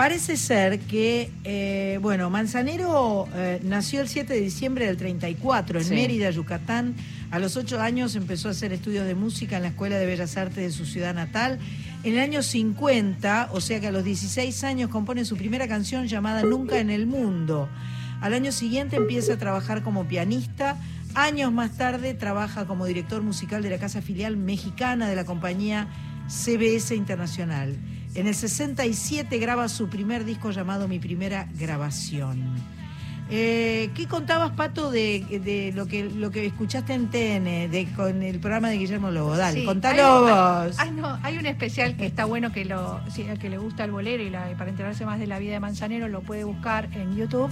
Parece 0.02 0.36
ser 0.36 0.80
que, 0.80 1.30
eh, 1.44 2.00
bueno, 2.02 2.28
Manzanero 2.28 3.28
eh, 3.36 3.60
nació 3.62 4.00
el 4.00 4.08
7 4.08 4.34
de 4.34 4.40
diciembre 4.40 4.86
del 4.86 4.96
34 4.96 5.78
en 5.78 5.84
Sí. 5.84 5.94
Mérida, 5.94 6.28
Yucatán. 6.30 6.96
A 7.30 7.38
los 7.38 7.56
8 7.56 7.80
años 7.80 8.16
empezó 8.16 8.48
a 8.48 8.50
hacer 8.50 8.72
estudios 8.72 9.06
de 9.06 9.14
música 9.14 9.58
en 9.58 9.62
la 9.62 9.68
Escuela 9.68 9.98
de 9.98 10.06
Bellas 10.06 10.36
Artes 10.36 10.56
de 10.56 10.72
su 10.72 10.86
ciudad 10.86 11.14
natal. 11.14 11.60
En 12.02 12.14
el 12.14 12.18
año 12.18 12.42
50, 12.42 13.50
o 13.52 13.60
sea 13.60 13.78
que 13.78 13.86
a 13.86 13.92
los 13.92 14.02
16 14.02 14.64
años, 14.64 14.90
compone 14.90 15.24
su 15.24 15.36
primera 15.36 15.68
canción 15.68 16.08
llamada 16.08 16.42
Nunca 16.42 16.80
en 16.80 16.90
el 16.90 17.06
Mundo. 17.06 17.68
Al 18.20 18.34
año 18.34 18.50
siguiente 18.50 18.96
empieza 18.96 19.34
a 19.34 19.38
trabajar 19.38 19.84
como 19.84 20.08
pianista. 20.08 20.78
Años 21.14 21.52
más 21.52 21.76
tarde 21.76 22.14
trabaja 22.14 22.66
como 22.66 22.86
director 22.86 23.22
musical 23.22 23.62
de 23.62 23.70
la 23.70 23.78
casa 23.78 24.02
filial 24.02 24.36
mexicana 24.36 25.08
de 25.08 25.14
la 25.14 25.24
compañía 25.24 25.86
CBS 26.26 26.96
Internacional. 26.96 27.76
En 28.14 28.26
el 28.26 28.34
67 28.34 29.38
graba 29.38 29.68
su 29.68 29.88
primer 29.88 30.24
disco 30.24 30.50
llamado 30.50 30.86
Mi 30.88 30.98
Primera 30.98 31.48
Grabación. 31.58 32.42
Eh, 33.30 33.88
¿Qué 33.94 34.06
contabas, 34.06 34.50
Pato, 34.50 34.90
de, 34.90 35.24
de 35.42 35.72
lo 35.74 35.86
que 35.86 36.04
lo 36.04 36.30
que 36.30 36.44
escuchaste 36.44 36.92
en 36.92 37.06
TN, 37.08 37.70
de, 37.70 37.88
con 37.96 38.22
el 38.22 38.38
programa 38.40 38.68
de 38.68 38.76
Guillermo 38.76 39.10
Lobo? 39.10 39.34
Dale, 39.38 39.60
Sí, 39.60 39.64
contalo 39.64 40.26
hay, 40.26 40.66
vos. 40.68 40.78
Hay, 40.78 40.90
no, 40.90 41.18
hay 41.22 41.38
un 41.38 41.46
especial 41.46 41.96
que 41.96 42.04
está 42.04 42.26
bueno 42.26 42.52
que 42.52 42.66
lo, 42.66 43.00
si 43.10 43.22
que 43.24 43.48
le 43.48 43.56
gusta 43.56 43.84
el 43.84 43.90
bolero 43.92 44.22
y, 44.22 44.28
la- 44.28 44.50
y 44.50 44.54
para 44.54 44.68
enterarse 44.68 45.06
más 45.06 45.18
de 45.18 45.26
la 45.26 45.38
vida 45.38 45.52
de 45.52 45.60
Manzanero 45.60 46.08
lo 46.08 46.20
puede 46.20 46.44
buscar 46.44 46.90
en 46.92 47.16
YouTube. 47.16 47.48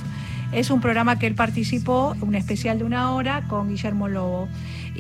Es 0.53 0.69
un 0.69 0.83
programa 0.83 1.19
que 1.19 1.27
él 1.27 1.35
participó, 1.35 2.15
un 2.21 2.35
especial 2.35 2.77
de 2.79 2.85
una 2.85 3.13
hora 3.13 3.47
con 3.49 3.71
Guillermo 3.71 4.09
Lobo. 4.09 4.49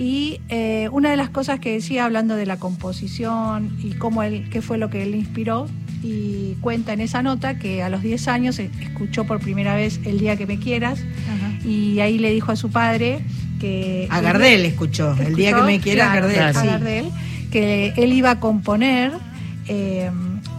Y 0.02 0.40
eh, 0.48 0.88
una 0.92 1.10
de 1.10 1.16
las 1.18 1.28
cosas 1.28 1.60
que 1.60 1.72
decía 1.72 2.06
hablando 2.06 2.34
de 2.34 2.46
la 2.46 2.56
composición 2.56 3.76
y 3.82 3.90
cómo 3.92 4.22
él, 4.22 4.48
qué 4.50 4.62
fue 4.62 4.78
lo 4.78 4.88
que 4.88 5.02
él 5.02 5.14
inspiró, 5.14 5.68
y 6.02 6.54
cuenta 6.62 6.94
en 6.94 7.02
esa 7.02 7.22
nota 7.22 7.58
que 7.58 7.82
a 7.82 7.90
los 7.90 8.00
10 8.00 8.28
años 8.28 8.58
e- 8.58 8.70
escuchó 8.80 9.24
por 9.26 9.38
primera 9.40 9.74
vez 9.74 10.00
El 10.06 10.18
día 10.18 10.34
que 10.36 10.46
me 10.46 10.58
quieras 10.58 10.98
Ajá. 11.28 11.68
y 11.68 12.00
ahí 12.00 12.16
le 12.16 12.32
dijo 12.32 12.50
a 12.52 12.56
su 12.56 12.70
padre 12.70 13.20
que... 13.60 14.06
A 14.10 14.22
Gardel 14.22 14.64
escuchó, 14.64 15.14
el 15.20 15.34
día 15.34 15.52
que 15.54 15.60
me 15.60 15.78
quiera 15.80 16.10
Claro, 16.12 16.28
Gardel. 16.28 16.56
a. 16.56 16.64
Gardel, 16.64 17.04
que 17.52 17.92
él 17.98 18.14
iba 18.14 18.30
a 18.30 18.40
componer, 18.40 19.12
eh, 19.68 20.10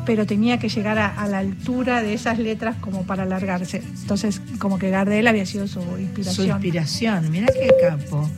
pero 0.06 0.28
tenía 0.28 0.60
que 0.60 0.70
llegar 0.70 1.00
a, 1.00 1.08
a 1.20 1.28
la 1.28 1.40
altura 1.40 2.04
de 2.04 2.14
esas 2.14 2.38
letras 2.38 2.76
como 2.80 3.02
para 3.08 3.24
alargarse. 3.24 3.82
Entonces, 4.02 4.40
como 4.60 4.78
que 4.78 4.92
Gardel 4.92 5.26
había 5.28 5.48
sido 5.48 5.68
su 5.68 5.82
Su 5.82 5.98
inspiración. 5.98 6.50
inspiración, 6.52 7.32
mirá 7.32 7.48
qué 7.48 7.70
campo. 7.88 8.30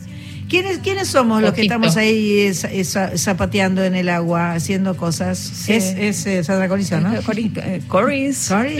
¿Quiénes, 0.48 0.78
¿Quiénes 0.78 1.08
somos 1.08 1.40
los 1.42 1.52
que 1.52 1.62
estamos 1.62 1.96
ahí 1.96 2.38
eh, 2.40 2.52
eh, 2.70 2.84
za- 2.84 3.16
zapateando 3.16 3.82
en 3.84 3.94
el 3.94 4.08
agua, 4.08 4.52
haciendo 4.54 4.96
cosas? 4.96 5.38
Sí. 5.38 5.72
Es, 5.72 5.84
es 5.96 6.26
eh, 6.26 6.44
Sandra 6.44 6.68
Corizo, 6.68 7.00
¿no? 7.00 7.12
Cori- 7.22 7.86
Coris. 7.88 8.36
Sorry. 8.36 8.76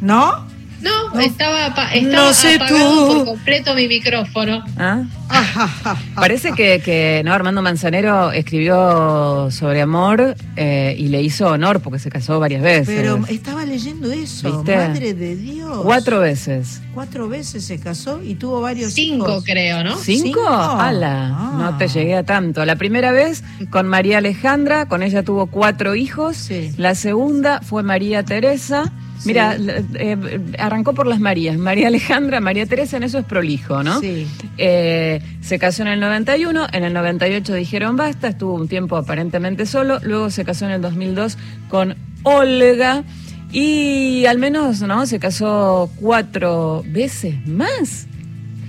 No. 0.00 0.46
¿No? 0.84 1.14
No, 1.14 1.20
estaba, 1.20 1.66
apa- 1.66 1.94
estaba 1.94 2.26
No 2.26 2.32
sé 2.34 2.56
apagado 2.56 3.08
tú. 3.08 3.14
por 3.16 3.24
completo 3.26 3.74
mi 3.74 3.88
micrófono. 3.88 4.62
¿Ah? 4.76 5.02
Parece 6.14 6.52
que, 6.52 6.80
que 6.84 7.22
no, 7.24 7.32
Armando 7.32 7.62
Manzanero 7.62 8.30
escribió 8.32 9.50
sobre 9.50 9.80
amor 9.80 10.36
eh, 10.56 10.94
y 10.98 11.08
le 11.08 11.22
hizo 11.22 11.46
honor 11.48 11.80
porque 11.80 11.98
se 11.98 12.10
casó 12.10 12.38
varias 12.38 12.62
veces. 12.62 12.94
Pero 12.94 13.18
estaba 13.28 13.64
leyendo 13.64 14.12
eso, 14.12 14.58
¿Viste? 14.58 14.76
madre 14.76 15.14
de 15.14 15.36
Dios. 15.36 15.80
Cuatro 15.82 16.20
veces. 16.20 16.82
Cuatro 16.92 17.28
veces 17.28 17.64
se 17.64 17.78
casó 17.80 18.22
y 18.22 18.34
tuvo 18.34 18.60
varios 18.60 18.92
Cinco, 18.92 19.28
hijos. 19.28 19.44
creo, 19.46 19.82
¿no? 19.82 19.96
¿Cinco? 19.96 20.24
¿Cinco? 20.26 20.48
¡Hala! 20.48 21.28
Ah. 21.34 21.58
No 21.58 21.78
te 21.78 21.88
llegué 21.88 22.16
a 22.16 22.22
tanto. 22.24 22.64
La 22.66 22.76
primera 22.76 23.10
vez 23.10 23.42
con 23.70 23.86
María 23.88 24.18
Alejandra, 24.18 24.86
con 24.86 25.02
ella 25.02 25.22
tuvo 25.22 25.46
cuatro 25.46 25.94
hijos. 25.94 26.36
Sí. 26.36 26.72
La 26.76 26.94
segunda 26.94 27.60
fue 27.62 27.82
María 27.82 28.22
Teresa. 28.22 28.92
Mira, 29.24 29.56
eh, 29.94 30.40
arrancó 30.58 30.94
por 30.94 31.06
las 31.06 31.20
Marías. 31.20 31.58
María 31.58 31.88
Alejandra, 31.88 32.40
María 32.40 32.66
Teresa, 32.66 32.96
en 32.96 33.04
eso 33.04 33.18
es 33.18 33.24
prolijo, 33.24 33.82
¿no? 33.82 34.00
Sí. 34.00 34.26
Eh, 34.58 35.20
se 35.40 35.58
casó 35.58 35.82
en 35.82 35.88
el 35.88 36.00
91, 36.00 36.66
en 36.72 36.84
el 36.84 36.92
98 36.92 37.54
dijeron 37.54 37.96
basta, 37.96 38.28
estuvo 38.28 38.54
un 38.54 38.68
tiempo 38.68 38.96
aparentemente 38.96 39.66
solo, 39.66 39.98
luego 40.02 40.30
se 40.30 40.44
casó 40.44 40.66
en 40.66 40.72
el 40.72 40.82
2002 40.82 41.38
con 41.68 41.96
Olga 42.22 43.04
y 43.52 44.26
al 44.26 44.38
menos, 44.38 44.82
¿no? 44.82 45.06
Se 45.06 45.18
casó 45.18 45.90
cuatro 46.00 46.82
veces 46.86 47.46
más. 47.46 48.08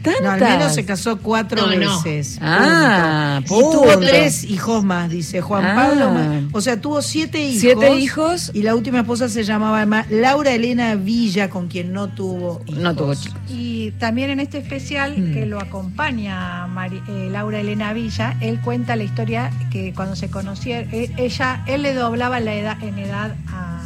¿Tantas? 0.05 0.21
No, 0.39 0.45
al 0.45 0.57
menos 0.57 0.73
se 0.75 0.85
casó 0.85 1.17
cuatro 1.17 1.61
No, 1.67 1.75
no. 1.75 2.01
veces. 2.03 2.37
Ah, 2.41 3.41
punto. 3.47 3.67
Y 3.69 3.71
tuvo 3.93 3.99
tres 3.99 4.43
hijos 4.43 4.83
más, 4.83 5.09
dice 5.09 5.41
Juan 5.41 5.65
Ah. 5.65 5.75
Pablo. 5.75 6.11
O 6.51 6.61
sea, 6.61 6.79
tuvo 6.79 7.01
siete 7.01 7.39
hijos. 7.43 7.61
Siete 7.61 7.95
hijos. 7.97 8.51
Y 8.53 8.63
la 8.63 8.75
última 8.75 8.99
esposa 8.99 9.27
se 9.29 9.43
llamaba 9.43 9.85
Ma- 9.85 10.05
Laura 10.09 10.51
Elena 10.51 10.95
Villa, 10.95 11.49
con 11.49 11.67
quien 11.67 11.91
no 11.93 12.07
tuvo 12.09 12.61
hijos. 12.65 12.79
No 12.81 12.95
tuvo 12.95 13.13
chicos. 13.15 13.39
Y 13.49 13.91
también 13.99 14.29
en 14.29 14.39
este 14.39 14.57
especial 14.59 15.15
Mm. 15.17 15.33
que 15.33 15.45
lo 15.45 15.59
acompaña 15.59 16.67
Mari- 16.67 17.01
eh, 17.07 17.29
Laura 17.31 17.59
Elena 17.59 17.93
Villa, 17.93 18.35
él 18.41 18.59
cuenta 18.61 18.95
la 18.95 19.03
historia 19.03 19.51
que 19.71 19.93
cuando 19.93 20.15
se 20.15 20.29
conocieron, 20.29 20.89
eh, 20.93 21.11
ella, 21.17 21.63
él 21.67 21.81
le 21.81 21.93
doblaba 21.93 22.39
la 22.39 22.53
edad, 22.53 22.77
en 22.83 22.99
edad 22.99 23.35
a, 23.47 23.81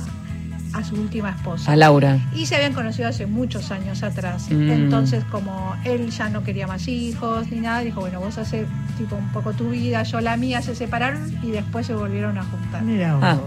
a 0.74 0.84
su 0.84 0.96
última 0.96 1.32
esposa. 1.32 1.72
A 1.72 1.76
Laura. 1.76 2.20
Y 2.36 2.46
se 2.46 2.56
habían 2.56 2.74
conocido 2.74 3.08
hace 3.10 3.26
muchos 3.26 3.72
años 3.72 4.04
atrás. 4.04 4.48
Mm. 4.52 4.70
Entonces, 4.72 5.24
como 5.32 5.76
él 5.84 6.10
ya 6.12 6.30
no 6.30 6.44
quería 6.44 6.68
más 6.68 6.88
hijos 6.88 7.50
ni 7.52 7.60
nada, 7.60 7.80
dijo, 7.80 8.02
bueno, 8.02 8.20
vos 8.20 8.38
haces 8.38 8.68
tipo 8.98 9.16
un 9.16 9.30
poco 9.32 9.54
tu 9.54 9.70
vida, 9.70 10.04
yo 10.04 10.22
la 10.22 10.38
mía, 10.38 10.62
se 10.62 10.76
separaron 10.76 11.36
y 11.44 11.52
después 11.52 11.88
se 11.88 11.94
volvieron 11.94 12.38
a 12.38 12.44
juntar. 12.44 12.84
Mira 12.84 13.16
vos. 13.16 13.24
Ah. 13.26 13.38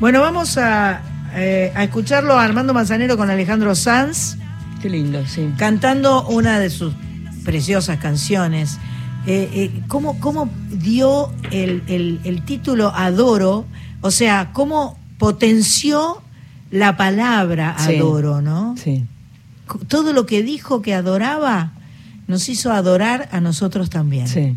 Bueno, 0.00 0.20
vamos 0.20 0.58
a, 0.58 1.00
eh, 1.34 1.72
a 1.74 1.84
escucharlo 1.84 2.38
a 2.38 2.44
Armando 2.44 2.74
Manzanero 2.74 3.16
con 3.16 3.30
Alejandro 3.30 3.74
Sanz 3.74 4.36
Qué 4.82 4.90
lindo, 4.90 5.24
sí. 5.26 5.52
cantando 5.56 6.26
una 6.28 6.58
de 6.58 6.70
sus 6.70 6.92
preciosas 7.44 7.98
canciones. 7.98 8.78
Eh, 9.26 9.48
eh, 9.54 9.82
¿cómo, 9.88 10.20
cómo 10.20 10.48
dio 10.70 11.32
el, 11.50 11.82
el- 11.88 12.20
el 12.24 12.44
título 12.44 12.92
Adoro? 12.94 13.64
O 14.02 14.10
sea, 14.10 14.50
¿cómo 14.52 14.98
potenció 15.18 16.22
la 16.70 16.96
palabra 16.96 17.76
Sí. 17.78 17.96
Adoro, 17.96 18.42
no? 18.42 18.74
Sí. 18.76 19.04
Todo 19.88 20.12
lo 20.12 20.26
que 20.26 20.42
dijo 20.42 20.82
que 20.82 20.94
adoraba 20.94 21.72
nos 22.26 22.48
hizo 22.48 22.72
adorar 22.72 23.28
a 23.32 23.40
nosotros 23.40 23.90
también. 23.90 24.28
Sí. 24.28 24.56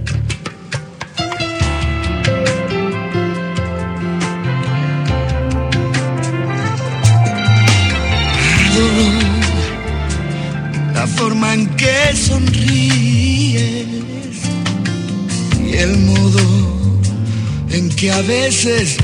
Sonríes 12.15 13.85
y 15.65 15.73
el 15.75 15.97
modo 15.99 16.41
en 17.69 17.89
que 17.89 18.11
a 18.11 18.21
veces 18.21 18.97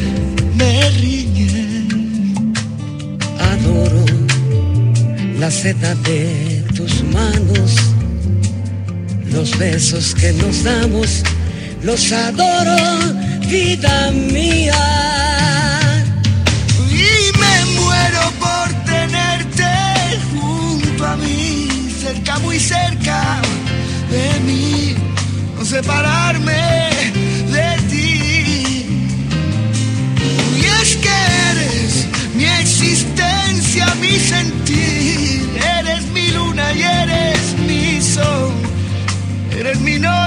me 0.56 0.90
riñes. 0.92 1.94
Adoro 3.40 4.06
la 5.40 5.50
seda 5.52 5.96
de 5.96 6.64
tus 6.76 7.04
manos, 7.04 7.76
los 9.32 9.58
besos 9.58 10.16
que 10.16 10.34
nos 10.34 10.64
damos, 10.64 11.24
los 11.84 12.12
adoro, 12.12 12.78
vida 13.50 14.12
mía. 14.12 15.37
Muy 22.58 22.66
cerca 22.66 23.40
de 24.10 24.40
mí, 24.40 24.96
no 25.56 25.64
separarme 25.64 26.90
de 27.56 27.70
ti. 27.88 28.86
Y 30.60 30.66
es 30.82 30.96
que 30.96 31.18
eres 31.52 32.08
mi 32.34 32.46
existencia, 32.46 33.86
mi 34.02 34.18
sentir, 34.18 35.48
eres 35.80 36.04
mi 36.16 36.32
luna 36.32 36.74
y 36.74 36.82
eres 36.82 37.60
mi 37.68 38.02
sol, 38.02 38.52
eres 39.52 39.80
mi 39.82 40.00
noche 40.00 40.27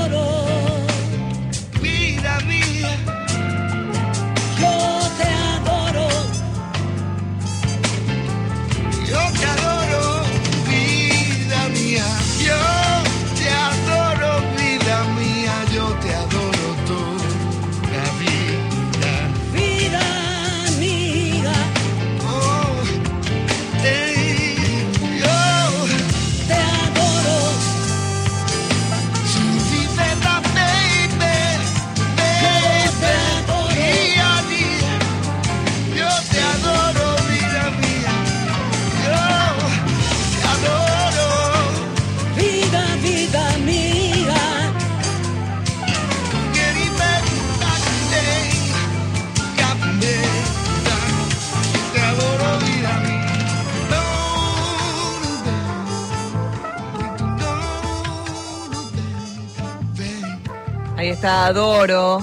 está 61.21 61.45
Adoro, 61.45 62.17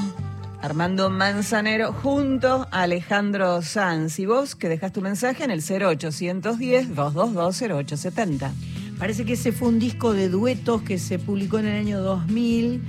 Armando 0.60 1.08
Manzanero, 1.08 1.92
junto 1.92 2.66
a 2.72 2.82
Alejandro 2.82 3.62
Sanz. 3.62 4.18
Y 4.18 4.26
vos 4.26 4.56
que 4.56 4.68
dejás 4.68 4.92
tu 4.92 5.00
mensaje 5.00 5.44
en 5.44 5.52
el 5.52 5.62
0810-222-0870. 5.62 8.50
Parece 8.98 9.24
que 9.24 9.34
ese 9.34 9.52
fue 9.52 9.68
un 9.68 9.78
disco 9.78 10.14
de 10.14 10.28
duetos 10.28 10.82
que 10.82 10.98
se 10.98 11.20
publicó 11.20 11.60
en 11.60 11.66
el 11.66 11.76
año 11.76 12.00
2000. 12.00 12.82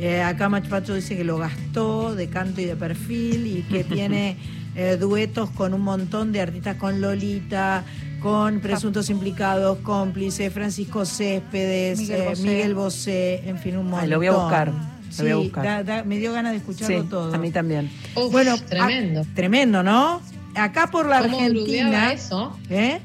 Eh, 0.00 0.20
acá 0.20 0.48
Machpacho 0.48 0.94
dice 0.94 1.16
que 1.16 1.22
lo 1.22 1.38
gastó 1.38 2.16
de 2.16 2.28
canto 2.28 2.60
y 2.60 2.64
de 2.64 2.74
perfil 2.74 3.46
y 3.46 3.62
que 3.62 3.84
tiene 3.94 4.38
eh, 4.74 4.96
duetos 4.96 5.48
con 5.50 5.74
un 5.74 5.82
montón 5.82 6.32
de 6.32 6.40
artistas, 6.40 6.74
con 6.74 7.00
Lolita, 7.00 7.84
con 8.20 8.58
Presuntos 8.58 9.10
Implicados, 9.10 9.78
Cómplice, 9.84 10.50
Francisco 10.50 11.04
Céspedes, 11.04 12.00
Miguel 12.00 12.20
eh, 12.20 12.28
Bosé. 12.30 12.42
Miguel 12.42 12.74
Bosé, 12.74 13.48
en 13.48 13.58
fin, 13.58 13.76
un 13.76 13.84
montón. 13.84 14.00
Ay, 14.00 14.10
lo 14.10 14.16
voy 14.16 14.26
a 14.26 14.32
buscar, 14.32 14.72
Sí, 15.12 15.22
voy 15.22 15.30
a 15.30 15.36
buscar. 15.36 15.64
da- 15.64 15.82
da- 15.84 16.04
me 16.04 16.18
dio 16.18 16.32
ganas 16.32 16.52
de 16.52 16.58
escucharlo 16.58 17.02
Sí, 17.02 17.08
todo. 17.08 17.34
a 17.34 17.38
mí 17.38 17.50
también. 17.50 17.90
Uf, 18.16 18.32
Bueno, 18.32 18.56
tremendo. 18.58 19.26
tremendo, 19.34 19.82
¿no? 19.82 20.20
Acá 20.54 20.90
por 20.90 21.06
la 21.08 21.20
¿Cómo 21.22 21.38
Argentina. 21.38 22.12
eso? 22.12 22.58
¿Eh? 22.70 23.00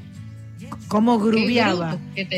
¿Cómo 0.88 1.24
tenía. 1.24 1.74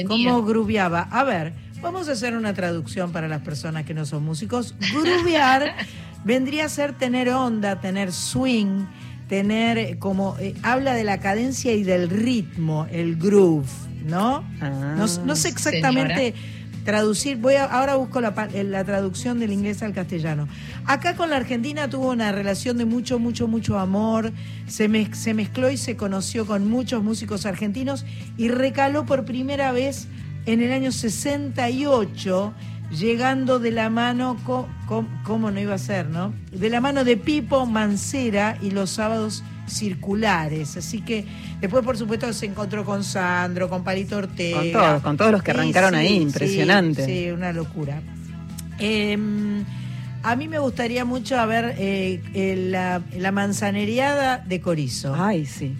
¿Cómo 0.08 0.43
grubeaba? 0.43 1.01
A 1.12 1.23
ver, 1.23 1.53
vamos 1.82 2.10
a 2.10 2.12
hacer 2.13 2.36
una 2.36 2.53
traducción 2.53 3.12
para 3.12 3.27
las 3.27 3.41
personas 3.41 3.86
que 3.86 3.93
no 3.93 4.05
son 4.05 4.23
músicos. 4.23 4.75
Grubear 4.93 5.75
vendría 6.25 6.65
a 6.65 6.69
ser 6.69 6.93
tener 6.93 7.29
onda, 7.29 7.79
tener 7.79 8.12
swing, 8.12 8.86
tener 9.27 9.77
eh, 9.77 9.99
como. 9.99 10.36
eh, 10.39 10.53
habla 10.63 10.93
de 10.93 11.03
la 11.03 11.19
cadencia 11.19 11.73
y 11.73 11.84
del 11.84 12.10
ritmo, 12.10 12.88
el 12.91 13.15
groove, 13.15 13.67
¿no? 14.05 14.43
Ah. 14.62 14.95
no, 14.97 15.05
no 15.25 15.36
sé 15.36 15.49
exactamente. 15.49 16.34
Traducir, 16.83 17.37
voy 17.37 17.55
a, 17.55 17.65
ahora 17.65 17.95
busco 17.95 18.21
la, 18.21 18.33
eh, 18.53 18.63
la 18.63 18.83
traducción 18.83 19.39
del 19.39 19.51
inglés 19.51 19.83
al 19.83 19.93
castellano. 19.93 20.47
Acá 20.85 21.15
con 21.15 21.29
la 21.29 21.37
Argentina 21.37 21.89
tuvo 21.89 22.11
una 22.11 22.31
relación 22.31 22.77
de 22.77 22.85
mucho, 22.85 23.19
mucho, 23.19 23.47
mucho 23.47 23.77
amor, 23.77 24.31
se, 24.67 24.89
se 25.13 25.33
mezcló 25.33 25.69
y 25.69 25.77
se 25.77 25.95
conoció 25.95 26.45
con 26.45 26.69
muchos 26.69 27.03
músicos 27.03 27.45
argentinos 27.45 28.05
y 28.37 28.49
recaló 28.49 29.05
por 29.05 29.25
primera 29.25 29.71
vez 29.71 30.07
en 30.45 30.61
el 30.61 30.71
año 30.71 30.91
68, 30.91 32.53
llegando 32.91 33.59
de 33.59 33.71
la 33.71 33.89
mano, 33.89 34.37
¿cómo 35.23 35.51
no 35.51 35.59
iba 35.59 35.75
a 35.75 35.79
ser, 35.79 36.09
no? 36.09 36.33
De 36.51 36.69
la 36.69 36.81
mano 36.81 37.03
de 37.03 37.17
Pipo 37.17 37.65
Mancera 37.65 38.57
y 38.61 38.71
los 38.71 38.89
sábados 38.89 39.43
circulares. 39.69 40.77
Así 40.77 41.01
que 41.01 41.25
después, 41.60 41.84
por 41.84 41.97
supuesto, 41.97 42.32
se 42.34 42.45
encontró 42.45 42.86
con 42.86 43.03
Sandro, 43.03 43.69
con 43.69 43.84
Palito 43.84 44.17
Ortega. 44.17 44.60
Con 44.60 44.71
todos, 44.71 45.01
con 45.01 45.17
todos 45.17 45.32
los 45.32 45.43
que 45.43 45.51
arrancaron 45.51 45.91
sí, 45.91 45.97
ahí, 45.97 46.15
impresionante. 46.15 47.05
Sí, 47.05 47.32
una 47.32 47.53
locura. 47.53 48.01
Em, 48.79 49.63
a 50.23 50.36
mí 50.36 50.47
me 50.47 50.60
gustaría 50.60 51.05
mucho 51.05 51.36
ver 51.47 51.75
eh, 51.77 52.21
eh, 52.34 52.67
la, 52.69 53.01
la 53.17 53.32
manzaneriada 53.32 54.38
de 54.39 54.62
Corizo. 54.62 55.15
Ay, 55.15 55.45
sí. 55.45 55.75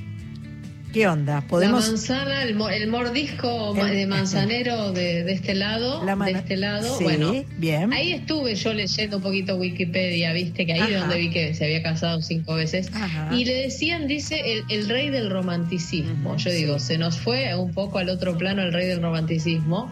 ¿Qué 0.94 1.08
onda? 1.08 1.44
La 1.52 1.70
manzana, 1.70 2.42
el, 2.42 2.56
mo- 2.56 2.70
el 2.70 2.88
mordisco 2.88 3.76
El- 3.78 3.92
de 3.96 4.08
manzanero 4.08 4.92
de, 4.92 5.24
de 5.24 5.34
este 5.34 5.54
lado, 5.54 6.04
La 6.04 6.14
de 6.14 6.16
mana- 6.16 6.40
este 6.40 6.58
lado, 6.58 6.98
Sí, 6.98 7.04
bueno. 7.04 7.32
bien. 7.58 7.94
Ahí 7.94 8.14
estuve 8.14 8.56
yo 8.56 8.74
leyendo 8.74 9.18
un 9.18 9.24
poquito 9.24 9.56
Wikipedia, 9.58 10.34
viste 10.34 10.66
que 10.66 10.74
ahí 10.74 10.80
Ajá. 10.82 11.02
donde 11.02 11.18
vi 11.20 11.30
que 11.30 11.54
se 11.54 11.66
había 11.66 11.84
casado 11.84 12.22
cinco 12.24 12.56
veces. 12.56 12.90
Ajá. 12.94 13.30
Y 13.36 13.46
le 13.46 13.54
decían, 13.54 14.08
dice, 14.08 14.42
el, 14.44 14.64
el 14.70 14.90
rey 14.90 15.12
del 15.12 15.30
romanticismo. 15.30 16.36
Yo 16.38 16.50
digo, 16.52 16.80
se 16.80 16.98
nos 16.98 17.20
fue 17.20 17.56
un 17.56 17.72
poco 17.72 18.00
al 18.00 18.10
otro 18.10 18.36
plano 18.36 18.64
el 18.64 18.74
rey 18.74 18.88
del 18.88 19.02
romanticismo, 19.04 19.92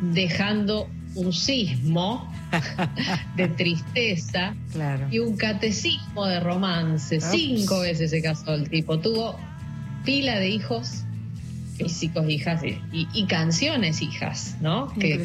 dejando 0.00 0.88
un 1.16 1.32
sismo 1.32 2.32
de 3.36 3.48
tristeza 3.48 4.54
Claro. 4.72 5.08
y 5.10 5.18
un 5.18 5.36
catecismo 5.36 6.24
de 6.26 6.38
romance. 6.38 7.16
Ups. 7.16 7.26
Cinco 7.32 7.80
veces 7.80 8.10
se 8.10 8.22
casó 8.22 8.54
el 8.54 8.70
tipo. 8.70 9.00
Tuvo 9.00 9.36
pila 10.04 10.38
de 10.38 10.48
hijos 10.50 11.04
físicos 11.76 12.28
hijas 12.28 12.62
y, 12.62 12.78
y- 12.92 13.08
y 13.14 13.24
canciones 13.26 14.02
hijas, 14.02 14.56
¿no? 14.60 14.92
Que, 14.94 15.18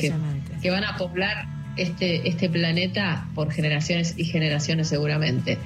que, 0.62 0.70
van 0.72 0.84
a 0.86 0.96
poblar 0.98 1.46
este, 1.76 2.28
este 2.30 2.50
planeta 2.50 3.28
por 3.36 3.52
generaciones 3.52 4.14
y 4.18 4.24
generaciones 4.26 4.88
seguramente. 4.88 5.58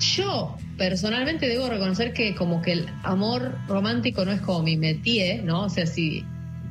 Yo 0.00 0.56
personalmente 0.76 1.48
debo 1.48 1.68
reconocer 1.70 2.12
que 2.12 2.34
como 2.34 2.60
que 2.60 2.72
el 2.72 2.86
amor 3.02 3.56
romántico 3.68 4.24
no 4.26 4.32
es 4.32 4.40
como 4.42 4.62
mi 4.62 4.76
métier, 4.76 5.42
¿no? 5.44 5.62
O 5.62 5.68
sea, 5.70 5.86
sí 5.86 6.24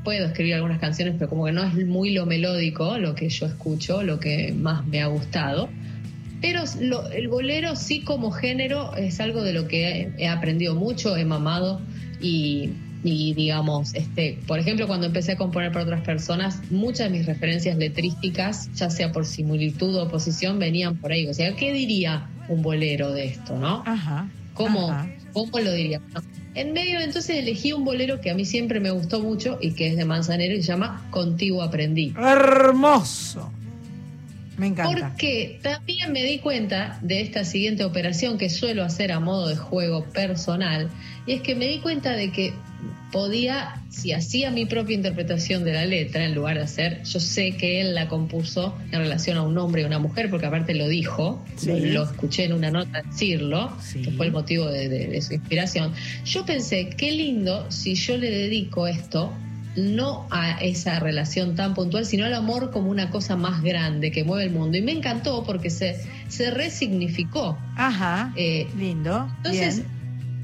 puedo 0.04 0.26
escribir 0.28 0.56
algunas 0.56 0.80
canciones, 0.80 1.16
pero 1.18 1.30
como 1.30 1.46
que 1.46 1.54
no 1.54 1.64
es 1.64 1.74
muy 1.88 2.12
lo 2.12 2.26
melódico, 2.28 2.98
lo 3.00 3.16
que 3.16 3.30
yo 3.30 3.46
escucho, 3.48 4.04
lo 4.04 4.20
que 4.20 4.54
más 4.54 4.86
me 4.86 5.02
ha 5.02 5.08
gustado. 5.08 5.70
Pero 6.44 6.62
lo- 6.82 7.10
el 7.10 7.30
bolero 7.30 7.78
sí 7.78 8.02
como 8.02 8.30
género 8.32 8.94
es 8.98 9.20
algo 9.22 9.42
de 9.44 9.54
lo 9.54 9.68
que 9.70 9.88
he, 10.02 10.12
he 10.26 10.28
aprendido 10.28 10.76
mucho, 10.76 11.16
he 11.16 11.24
mamado 11.24 11.80
y, 12.22 12.70
y, 13.06 13.34
digamos, 13.34 13.94
este, 13.96 14.38
por 14.46 14.60
ejemplo, 14.60 14.86
cuando 14.88 15.08
empecé 15.08 15.32
a 15.32 15.38
componer 15.38 15.72
para 15.72 15.86
otras 15.86 16.02
personas, 16.02 16.60
muchas 16.70 17.10
de 17.10 17.18
mis 17.18 17.26
referencias 17.26 17.78
letrísticas, 17.78 18.70
ya 18.76 18.90
sea 18.90 19.14
por 19.14 19.26
similitud 19.26 19.96
o 19.96 20.04
oposición, 20.04 20.60
venían 20.60 20.98
por 20.98 21.14
ahí. 21.14 21.26
O 21.28 21.34
sea, 21.34 21.56
¿qué 21.56 21.72
diría 21.72 22.28
un 22.50 22.62
bolero 22.62 23.14
de 23.14 23.26
esto, 23.26 23.58
no? 23.58 23.82
Ajá. 23.86 24.30
¿Cómo, 24.54 24.92
ajá. 24.92 25.08
¿Cómo 25.32 25.60
lo 25.60 25.72
diría? 25.72 26.02
En 26.56 26.74
medio, 26.74 27.00
entonces 27.00 27.38
elegí 27.38 27.72
un 27.74 27.86
bolero 27.86 28.20
que 28.22 28.30
a 28.32 28.36
mí 28.36 28.44
siempre 28.46 28.80
me 28.82 28.92
gustó 28.92 29.22
mucho 29.22 29.58
y 29.62 29.72
que 29.72 29.88
es 29.88 29.96
de 29.98 30.04
Manzanero 30.06 30.54
y 30.54 30.58
se 30.62 30.68
llama 30.68 31.08
Contigo 31.10 31.64
Aprendí. 31.64 32.14
Hermoso. 32.18 33.50
Me 34.58 34.68
encanta. 34.68 35.10
Porque 35.10 35.60
también 35.62 36.12
me 36.12 36.24
di 36.24 36.39
cuenta 36.39 37.00
de 37.02 37.22
esta 37.22 37.44
siguiente 37.44 37.84
operación 37.84 38.38
que 38.38 38.50
suelo 38.50 38.84
hacer 38.84 39.12
a 39.12 39.20
modo 39.20 39.48
de 39.48 39.56
juego 39.56 40.06
personal, 40.12 40.89
y 41.26 41.34
es 41.34 41.42
que 41.42 41.56
me 41.56 41.68
di 41.68 41.80
cuenta 41.80 42.12
de 42.12 42.32
que 42.32 42.54
podía, 43.12 43.76
si 43.89 44.12
hacía 44.12 44.50
mi 44.50 44.66
propia 44.66 44.96
interpretación 44.96 45.63
de 45.63 45.74
la 45.74 45.86
letra, 45.86 46.26
en 46.26 46.34
lugar 46.34 46.58
de 46.58 46.63
hacer, 46.63 47.04
yo 47.04 47.20
sé 47.20 47.52
que 47.56 47.80
él 47.80 47.94
la 47.94 48.08
compuso 48.08 48.76
en 48.92 49.00
relación 49.00 49.38
a 49.38 49.44
un 49.44 49.56
hombre 49.60 49.84
y 49.84 49.86
una 49.86 50.00
mujer, 50.00 50.30
porque 50.32 50.48
aparte 50.48 50.74
lo 50.74 50.88
dijo, 50.88 51.44
Sí. 51.56 51.68
lo, 51.68 51.78
lo 51.78 52.04
escuché 52.04 52.46
en 52.46 52.54
una 52.54 52.72
nota 52.72 53.04
decirlo, 53.04 53.72
Sí. 53.82 54.02
que 54.02 54.12
fue 54.12 54.26
el 54.26 54.32
motivo 54.32 54.66
de, 54.66 54.89
de- 54.89 55.08
de 55.08 55.22
su 55.22 55.34
inspiración. 55.36 55.94
Yo 56.26 56.44
pensé, 56.46 56.89
qué 56.98 57.12
lindo 57.12 57.70
si 57.70 57.94
yo 57.94 58.18
le 58.18 58.32
dedico 58.32 58.88
esto 58.88 59.32
no 59.76 60.28
a 60.30 60.60
esa 60.62 61.00
relación 61.00 61.56
tan 61.56 61.74
puntual, 61.74 62.06
sino 62.06 62.26
al 62.26 62.34
amor 62.34 62.72
como 62.72 62.90
una 62.90 63.10
cosa 63.10 63.36
más 63.36 63.62
grande 63.64 64.12
que 64.12 64.24
mueve 64.24 64.44
el 64.46 64.52
mundo. 64.52 64.78
Y 64.78 64.82
me 64.82 64.92
encantó 64.92 65.44
porque 65.44 65.70
se, 65.70 66.00
se 66.28 66.52
resignificó. 66.52 67.58
Ajá. 67.76 68.32
Eh, 68.36 68.68
Lindo. 68.78 69.28
entonces, 69.38 69.78
Bien. 69.78 69.88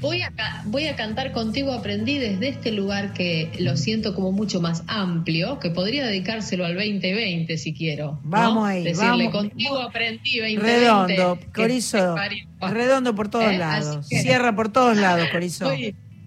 voy 0.01 0.21
a, 0.23 0.31
voy 0.65 0.87
a 0.87 0.95
cantar 0.95 1.31
contigo, 1.31 1.73
aprendí 1.73 2.17
desde 2.17 2.49
este 2.49 2.71
lugar 2.71 3.13
que 3.13 3.51
lo 3.59 3.77
siento 3.77 4.15
como 4.15 4.31
mucho 4.31 4.61
más 4.61 4.83
amplio, 4.87 5.59
que 5.59 5.69
podría 5.69 6.05
dedicárselo 6.07 6.65
al 6.65 6.73
2020 6.73 7.55
si 7.57 7.73
quiero. 7.73 8.13
¿no? 8.13 8.29
Vamos 8.29 8.67
ahí, 8.67 8.83
Decirle, 8.83 9.27
vamos. 9.27 9.31
contigo 9.31 9.79
aprendí 9.79 10.39
2020. 10.39 10.61
Redondo, 10.63 11.39
Corizo. 11.53 12.15
Redondo 12.61 13.13
por 13.13 13.27
todos 13.29 13.51
¿Eh? 13.51 13.57
lados. 13.59 14.07
Que- 14.09 14.21
Cierra 14.23 14.55
por 14.55 14.71
todos 14.71 14.97
lados, 14.97 15.27
Corizo. 15.31 15.69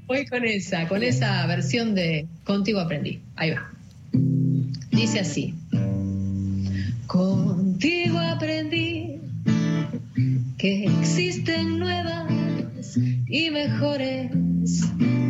Voy 0.06 0.26
con 0.26 0.44
esa, 0.44 0.88
con 0.88 1.02
esa 1.02 1.46
versión 1.46 1.94
de 1.94 2.26
Contigo 2.44 2.80
aprendí. 2.80 3.20
Ahí 3.36 3.50
va. 3.50 3.70
Dice 4.90 5.20
así. 5.20 5.54
Contigo 7.06 8.18
aprendí 8.18 9.20
que 10.58 10.84
existen 10.84 11.78
nuevas 11.78 12.96
y 13.26 13.50
mejores 13.50 14.30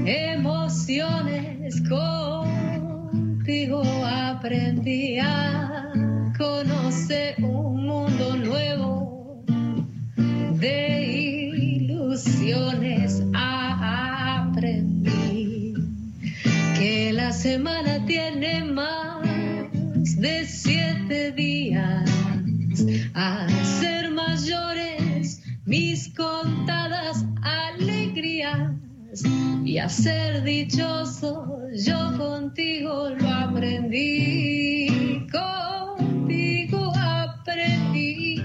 emociones. 0.05 1.83
Contigo 1.89 3.83
aprendí 4.05 5.19
a 5.19 5.91
conocer 6.37 7.37
un 7.43 7.87
mundo 7.87 8.37
nuevo 8.37 9.45
de 10.59 11.07
ilusiones 11.53 13.23
aprendí 13.35 14.22
que 16.83 17.13
la 17.13 17.33
semana 17.33 18.05
tiene 18.07 18.65
más 18.65 19.23
de 20.17 20.45
siete 20.47 21.31
días. 21.31 22.11
A 23.15 23.47
ser 23.81 24.11
mayores 24.11 25.41
mis 25.65 26.13
contadas 26.13 27.25
alegrías. 27.41 28.73
Y 29.65 29.79
a 29.79 29.89
ser 29.89 30.43
dichoso 30.43 31.61
yo 31.73 32.19
contigo 32.19 33.11
lo 33.11 33.29
aprendí. 33.29 35.25
Contigo 35.31 36.93
aprendí. 36.97 38.41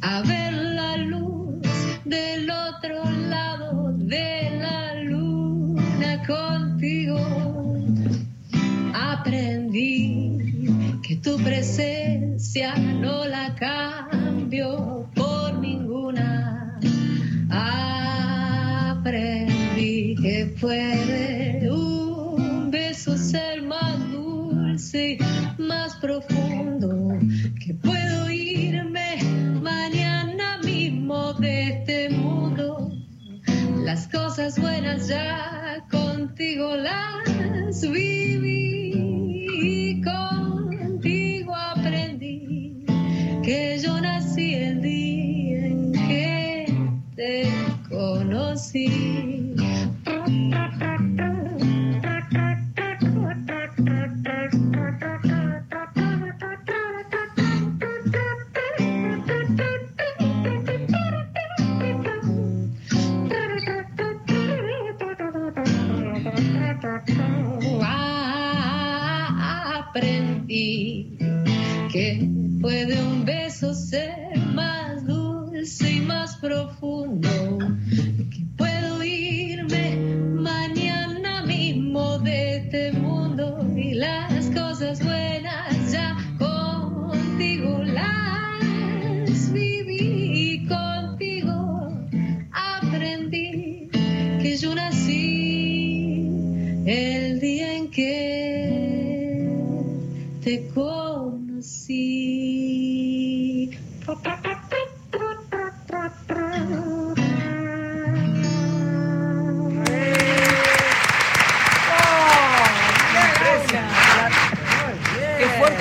A 0.00 0.22
ver 0.22 0.52
la 0.52 0.96
luz 0.96 1.62
del 2.04 2.50
otro 2.50 3.08
lado 3.30 3.92
de 3.92 4.35
presencia 11.46 12.74
no 12.74 13.24
la 13.24 13.54
cambio 13.54 15.08
por 15.14 15.58
ninguna. 15.60 16.76
Aprendí 18.98 20.16
que 20.16 20.56
puede 20.60 21.70
un 21.70 22.70
beso 22.72 23.16
ser 23.16 23.62
más 23.62 23.96
dulce 24.10 25.18
más 25.58 25.94
profundo, 25.96 27.16
que 27.64 27.74
puedo 27.74 28.28
irme 28.28 29.16
mañana 29.62 30.58
mismo 30.64 31.32
de 31.34 31.68
este 31.68 32.10
mundo. 32.10 32.90
Las 33.84 34.08
cosas 34.08 34.58
buenas 34.58 35.06
ya 35.06 35.86
contigo 35.92 36.74
las 36.74 37.80
viví, 37.80 38.35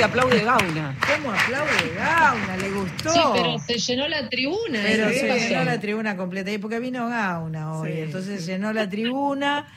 aplaude 0.05 0.39
Gauna. 0.43 0.95
¿Cómo 1.15 1.31
aplaude 1.31 1.93
Gauna? 1.95 2.57
¿Le 2.57 2.69
gustó? 2.69 3.11
Sí, 3.11 3.19
pero 3.33 3.59
se 3.59 3.77
llenó 3.77 4.07
la 4.07 4.29
tribuna. 4.29 4.79
Pero 4.83 5.07
¿eh? 5.07 5.11
¿Qué 5.11 5.19
se 5.19 5.27
pasó? 5.27 5.47
llenó 5.47 5.63
la 5.65 5.79
tribuna 5.79 6.17
completa. 6.17 6.51
Y 6.51 6.57
porque 6.57 6.79
vino 6.79 7.09
Gauna 7.09 7.73
hoy. 7.73 7.91
Sí. 7.91 7.99
Entonces 7.99 8.45
llenó 8.45 8.71
la 8.73 8.89
tribuna. 8.89 9.67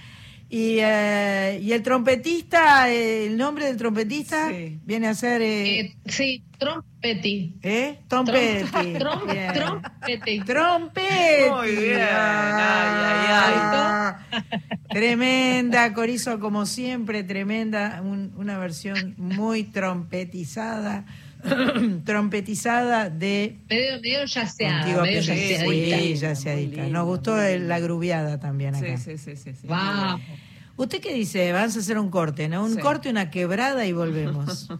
Y, 0.50 0.78
eh, 0.80 1.60
y 1.62 1.72
el 1.72 1.82
trompetista, 1.82 2.90
eh, 2.90 3.26
el 3.26 3.36
nombre 3.36 3.66
del 3.66 3.76
trompetista 3.76 4.48
Sí. 4.48 4.78
viene 4.84 5.08
a 5.08 5.14
ser... 5.14 5.42
Eh, 5.42 5.80
Eh, 5.80 5.96
sí, 6.06 6.42
Trompetti. 6.58 7.54
¿eh? 7.62 7.98
Trompetti. 8.08 8.94
Trom- 8.94 9.30
Bien. 9.30 9.52
Trompetti. 9.52 10.40
Trompetti. 10.40 11.50
Muy 11.50 11.76
bien. 11.76 12.00
Ah, 12.10 14.18
Tremenda, 14.88 15.92
Corizo, 15.92 16.40
como 16.40 16.64
siempre, 16.66 17.22
tremenda. 17.22 18.00
un- 18.02 18.32
una 18.36 18.58
versión 18.58 19.14
muy 19.18 19.64
trompetizada. 19.64 21.04
trompetizada 22.04 23.10
de 23.10 23.58
Medio, 23.68 24.00
medio 24.00 24.24
yaceada, 24.24 24.80
Contigo 24.82 25.02
medio 25.02 25.20
yaceadita. 25.20 25.98
Sí, 25.98 26.14
yaceadita. 26.16 26.86
Nos 26.88 27.04
gustó 27.06 27.40
el- 27.42 27.68
la 27.68 27.78
gruviada 27.80 28.38
también 28.40 28.74
acá. 28.74 28.96
Sí, 28.98 29.16
sí, 29.16 29.18
sí, 29.18 29.36
sí. 29.36 29.52
sí. 29.60 29.66
Vamos. 29.66 30.20
¿Usted 30.76 31.00
qué 31.00 31.12
dice? 31.12 31.52
Vamos 31.52 31.76
a 31.76 31.80
hacer 31.80 31.98
un 31.98 32.08
corte, 32.10 32.48
¿no? 32.48 32.64
Un 32.64 32.74
Sí. 32.74 32.80
corte, 32.80 33.10
una 33.10 33.30
quebrada 33.30 33.84
y 33.86 33.92
volvemos. 33.92 34.68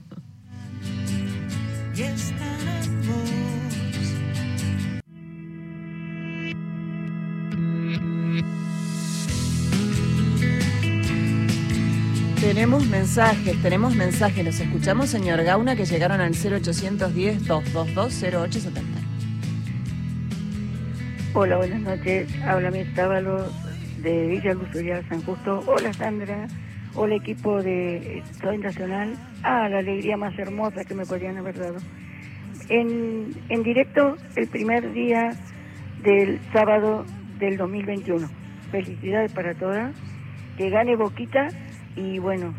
Tenemos 12.58 12.82
mensajes, 12.88 13.62
tenemos 13.62 13.94
mensajes. 13.94 14.44
Los 14.44 14.58
escuchamos, 14.58 15.10
señor 15.10 15.44
Gauna, 15.44 15.76
que 15.76 15.84
llegaron 15.84 16.20
al 16.20 16.34
0810-222-0870. 16.34 18.82
Hola, 21.34 21.58
buenas 21.58 21.80
noches. 21.82 22.28
Habla 22.44 22.72
mi 22.72 22.82
Tábalo 22.96 23.48
de 24.02 24.26
Villa 24.26 24.54
Luzuria, 24.54 25.04
San 25.08 25.22
Justo. 25.22 25.62
Hola, 25.68 25.92
Sandra. 25.92 26.48
Hola, 26.96 27.14
equipo 27.14 27.62
de 27.62 28.24
Soy 28.40 28.58
Nacional. 28.58 29.14
Ah, 29.44 29.68
la 29.68 29.78
alegría 29.78 30.16
más 30.16 30.36
hermosa 30.36 30.84
que 30.84 30.96
me 30.96 31.06
podrían 31.06 31.36
haber 31.36 31.60
dado. 31.60 31.76
En, 32.68 33.36
en 33.50 33.62
directo, 33.62 34.16
el 34.34 34.48
primer 34.48 34.92
día 34.92 35.30
del 36.02 36.40
sábado 36.52 37.06
del 37.38 37.56
2021. 37.56 38.28
Felicidades 38.72 39.30
para 39.30 39.54
todas. 39.54 39.94
Que 40.56 40.70
gane 40.70 40.96
Boquita. 40.96 41.50
Y 41.98 42.18
bueno, 42.20 42.54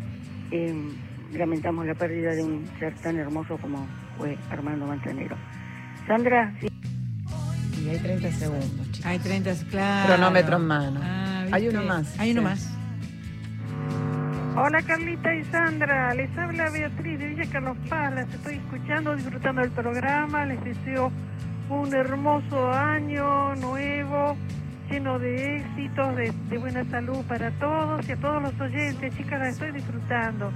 eh, 0.50 0.74
lamentamos 1.32 1.86
la 1.86 1.94
pérdida 1.94 2.32
de 2.34 2.42
un 2.44 2.66
ser 2.78 2.94
tan 2.96 3.16
hermoso 3.16 3.56
como 3.56 3.86
fue 4.18 4.36
Armando 4.50 4.86
Manzanero. 4.86 5.36
Sandra, 6.06 6.52
sí. 6.60 6.68
Y 7.82 7.88
hay 7.88 7.98
30 7.98 8.32
segundos, 8.32 8.90
chicos. 8.92 9.06
Hay 9.06 9.18
30, 9.18 9.52
claro. 9.70 10.14
Cronómetro 10.14 10.56
en 10.56 10.66
mano. 10.66 11.00
Ah, 11.02 11.46
Hay 11.52 11.68
uno 11.68 11.82
más. 11.82 12.18
Hay 12.20 12.32
uno 12.32 12.40
Sí. 12.42 12.44
más. 12.44 12.76
Hola 14.56 14.82
Carlita 14.82 15.34
y 15.34 15.44
Sandra, 15.44 16.12
les 16.12 16.36
habla 16.36 16.68
Beatriz 16.70 17.18
de 17.18 17.28
Villa 17.28 17.44
Carlos 17.50 17.76
Paz, 17.88 18.12
las 18.12 18.28
estoy 18.34 18.56
escuchando, 18.56 19.14
disfrutando 19.16 19.62
del 19.62 19.70
programa, 19.70 20.44
les 20.44 20.62
deseo 20.64 21.10
un 21.70 21.94
hermoso 21.94 22.70
año 22.70 23.54
nuevo, 23.54 24.36
lleno 24.90 25.18
de 25.18 25.56
éxitos, 25.56 26.16
de, 26.16 26.32
de 26.50 26.58
buena 26.58 26.84
salud 26.90 27.24
para 27.26 27.50
todos 27.52 28.08
y 28.08 28.12
a 28.12 28.16
todos 28.16 28.42
los 28.42 28.60
oyentes, 28.60 29.16
chicas, 29.16 29.38
las 29.38 29.48
estoy 29.50 29.72
disfrutando. 29.72 30.52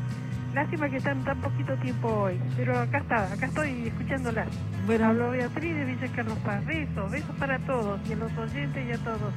Lástima 0.55 0.89
que 0.89 0.99
están 0.99 1.25
tan 1.25 1.41
poquito 1.41 1.77
tiempo 1.79 2.09
hoy, 2.09 2.41
pero 2.57 2.79
acá 2.79 2.99
está, 2.99 3.33
acá 3.33 3.47
estoy 3.47 3.89
escuchándolas. 3.89 4.47
Bueno, 4.87 5.07
Hablo 5.07 5.31
Beatriz 5.31 5.75
de 5.75 5.85
Villa 5.85 6.09
Carlos 6.15 6.39
Paz, 6.45 6.65
besos, 6.65 7.11
besos 7.11 7.37
para 7.39 7.59
todos 7.61 8.01
y 8.09 8.13
a 8.13 8.17
los 8.17 8.33
oyentes 8.37 8.87
y 8.89 8.93
a 8.93 8.99
todos. 8.99 9.35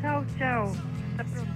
Chao, 0.00 0.24
chao, 0.38 0.72
hasta 1.10 1.24
pronto. 1.32 1.52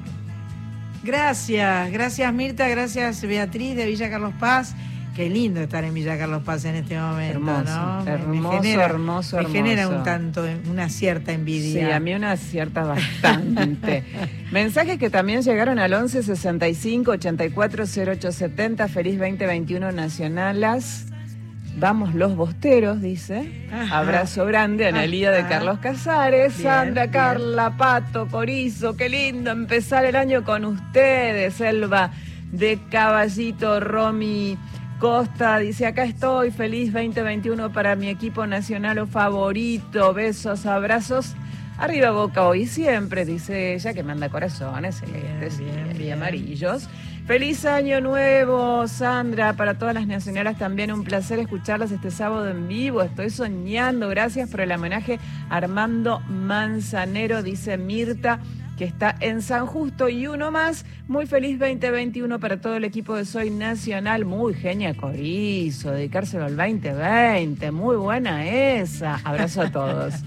gracias, 1.03 1.90
gracias 1.90 2.33
Mirta, 2.33 2.68
gracias 2.68 3.23
Beatriz 3.27 3.77
de 3.77 3.87
Villa 3.87 4.11
Carlos 4.11 4.35
Paz. 4.38 4.75
Qué 5.14 5.29
lindo 5.29 5.61
estar 5.61 5.85
en 5.85 5.92
Villa 5.92 6.16
Carlos 6.16 6.42
Paz 6.42 6.64
en 6.64 6.75
este 6.77 6.98
momento, 6.98 7.35
Hermoso, 7.38 7.64
¿no? 7.64 7.98
Me- 7.98 8.05
me 8.05 8.11
hermoso, 8.12 8.62
genera- 8.62 8.85
hermoso, 8.87 9.37
Me 9.37 9.44
genera 9.51 9.83
hermoso. 9.83 9.98
un 9.98 10.05
tanto, 10.05 10.44
una 10.70 10.88
cierta 10.88 11.33
Sí, 11.33 11.35
envidia. 11.35 11.96
a 11.96 12.01
mí 12.01 12.14
una 12.14 12.35
cierta 12.38 12.85
bastante. 12.85 14.05
Mensajes 14.53 14.98
que 14.98 15.11
también 15.11 15.42
llegaron 15.42 15.79
al 15.79 15.92
11 15.92 16.22
65 16.22 17.11
84 17.12 17.85
0870. 17.87 18.88
Feliz 18.88 19.18
2021 19.18 19.92
Nacionalas. 19.92 21.07
Vamos 21.77 22.14
los 22.14 22.35
bosteros, 22.37 23.01
dice. 23.03 23.66
Ajá. 23.72 23.98
Abrazo 23.98 24.44
grande, 24.46 24.87
Analía 24.87 25.31
de. 25.31 25.46
Carlos 25.46 25.79
Casares, 25.79 26.57
Bien, 26.57 26.68
Sandra, 26.70 27.03
bien. 27.05 27.12
Carla, 27.12 27.77
Pato, 27.77 28.29
Corizo. 28.29 28.96
Qué 28.96 29.09
lindo 29.11 29.51
empezar 29.51 30.05
el 30.07 30.16
año 30.16 30.42
con 30.44 30.64
ustedes. 30.64 31.55
Selva 31.55 32.12
de 32.51 32.79
Caballito, 32.90 33.81
Romy. 33.81 34.57
Costa 35.03 35.59
dice, 35.59 35.85
acá 35.87 36.05
estoy, 36.05 36.53
feliz 36.53 36.93
2021 36.93 37.73
para 37.73 37.97
mi 37.97 38.09
equipo 38.09 38.47
nacional 38.47 39.01
o 39.01 39.07
favorito, 39.09 40.15
besos, 40.15 40.65
abrazos. 40.65 41.35
Arriba 41.77 42.12
Boca 42.12 42.47
hoy 42.47 42.62
y 42.62 42.67
siempre, 42.67 43.25
dice 43.25 43.75
ella, 43.75 43.95
que 43.95 44.05
manda 44.05 44.29
corazones 44.29 45.01
celestes 45.01 45.59
Bien, 45.59 45.75
bien, 45.75 45.87
y- 45.88 45.95
y 45.95 45.99
bien. 45.99 46.12
amarillos. 46.12 46.88
Feliz 47.27 47.65
año 47.65 48.01
nuevo, 48.01 48.87
Sandra, 48.87 49.55
para 49.55 49.75
todas 49.75 49.93
las 49.95 50.07
nacionales 50.07 50.57
también 50.57 50.93
un 50.93 51.03
placer 51.03 51.41
escucharlas 51.41 51.91
este 51.91 52.12
sábado 52.12 52.49
en 52.49 52.69
vivo. 52.69 53.03
Estoy 53.03 53.31
soñando, 53.31 54.09
gracias 54.09 54.49
por 54.51 54.61
el 54.61 54.71
homenaje 54.71 55.19
a 55.51 55.57
Armando 55.57 56.21
Manzanero, 56.29 57.43
dice 57.43 57.77
Mirta 57.77 58.38
que 58.79 58.85
está 58.85 59.15
en 59.21 59.43
San 59.43 59.67
Justo 59.67 60.09
y 60.09 60.27
uno 60.27 60.51
más. 60.51 60.85
Muy 61.09 61.27
feliz 61.27 61.59
2021 61.59 62.41
para 62.41 62.61
todo 62.61 62.77
el 62.77 62.85
equipo 62.85 63.15
de 63.17 63.25
Soy 63.25 63.51
Nacional. 63.51 64.25
Muy 64.25 64.55
genia 64.55 64.95
Corizo, 64.95 65.91
dedicárselo 65.93 66.45
al 66.45 66.57
2020. 66.57 67.71
Muy 67.71 67.97
buena 67.97 68.47
esa. 68.47 69.21
Abrazo 69.25 69.63
a 69.63 69.71
todos. 69.71 70.15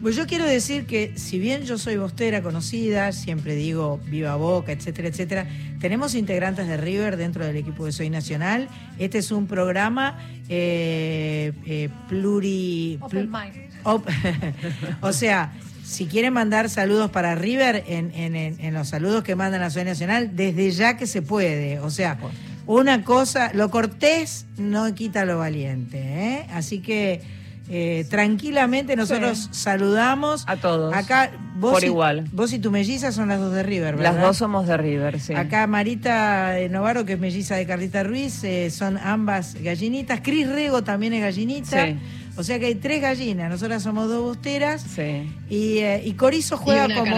Pues 0.00 0.14
yo 0.14 0.28
quiero 0.28 0.44
decir 0.44 0.86
que 0.86 1.18
si 1.18 1.40
bien 1.40 1.64
yo 1.64 1.76
soy 1.76 1.96
bostera 1.96 2.40
conocida, 2.40 3.10
siempre 3.10 3.56
digo 3.56 3.98
viva 4.06 4.36
Boca, 4.36 4.70
etcétera, 4.70 5.08
etcétera, 5.08 5.48
tenemos 5.80 6.14
integrantes 6.14 6.68
de 6.68 6.76
River 6.76 7.16
dentro 7.16 7.44
del 7.44 7.56
equipo 7.56 7.84
de 7.84 7.90
Soy 7.90 8.08
Nacional. 8.08 8.68
Este 9.00 9.18
es 9.18 9.32
un 9.32 9.48
programa 9.48 10.16
eh, 10.48 11.52
eh, 11.66 11.88
pluri... 12.08 12.96
Open 13.00 13.28
mind. 13.28 13.54
op- 13.82 14.06
o 15.00 15.12
sea, 15.12 15.52
si 15.88 16.06
quieren 16.06 16.34
mandar 16.34 16.68
saludos 16.68 17.10
para 17.10 17.34
River, 17.34 17.82
en, 17.86 18.12
en- 18.14 18.36
en- 18.36 18.74
los 18.74 18.88
saludos 18.88 19.24
que 19.24 19.34
mandan 19.34 19.62
a 19.62 19.70
Soy 19.70 19.84
Nacional, 19.84 20.36
desde 20.36 20.70
ya 20.70 20.96
que 20.98 21.06
se 21.06 21.22
puede. 21.22 21.80
O 21.80 21.88
sea, 21.90 22.18
una 22.66 23.02
cosa, 23.04 23.50
lo 23.54 23.70
cortés 23.70 24.44
no 24.58 24.94
quita 24.94 25.24
lo 25.24 25.38
valiente. 25.38 25.98
¿eh? 25.98 26.46
Así 26.52 26.80
que 26.80 27.22
eh, 27.70 28.06
tranquilamente 28.10 28.96
nosotros 28.96 29.48
saludamos 29.52 30.44
A 30.46 30.56
todos. 30.56 30.94
Acá 30.94 31.30
vos 31.56 31.72
Por 31.72 31.82
y, 31.82 31.86
igual. 31.86 32.24
Vos 32.32 32.52
y 32.52 32.58
tu 32.58 32.70
melliza 32.70 33.10
son 33.12 33.28
las 33.28 33.40
dos 33.40 33.52
de 33.54 33.62
River, 33.62 33.96
¿verdad? 33.96 34.14
Las 34.14 34.22
dos 34.22 34.36
somos 34.36 34.66
de 34.66 34.76
River, 34.76 35.20
sí. 35.20 35.34
Acá 35.34 35.66
Marita 35.66 36.50
de 36.50 36.68
Novaro, 36.68 37.04
que 37.06 37.14
es 37.14 37.18
melliza 37.18 37.56
de 37.56 37.66
Carlita 37.66 38.02
Ruiz, 38.04 38.42
eh, 38.44 38.70
son 38.70 38.98
ambas 38.98 39.54
gallinitas. 39.62 40.20
Cris 40.22 40.48
Rego 40.48 40.82
también 40.84 41.12
es 41.14 41.22
gallinita. 41.22 41.86
Sí. 41.86 41.96
O 42.38 42.44
sea 42.44 42.58
que 42.60 42.66
hay 42.66 42.76
tres 42.76 43.02
gallinas. 43.02 43.50
Nosotras 43.50 43.82
somos 43.82 44.08
dos 44.08 44.22
bosteras. 44.22 44.80
Sí. 44.82 45.28
Y, 45.50 45.78
eh, 45.78 46.02
y 46.04 46.12
Corizo 46.12 46.54
Y 46.54 46.58
juega 46.58 46.84
una 46.86 46.94
como. 46.94 47.16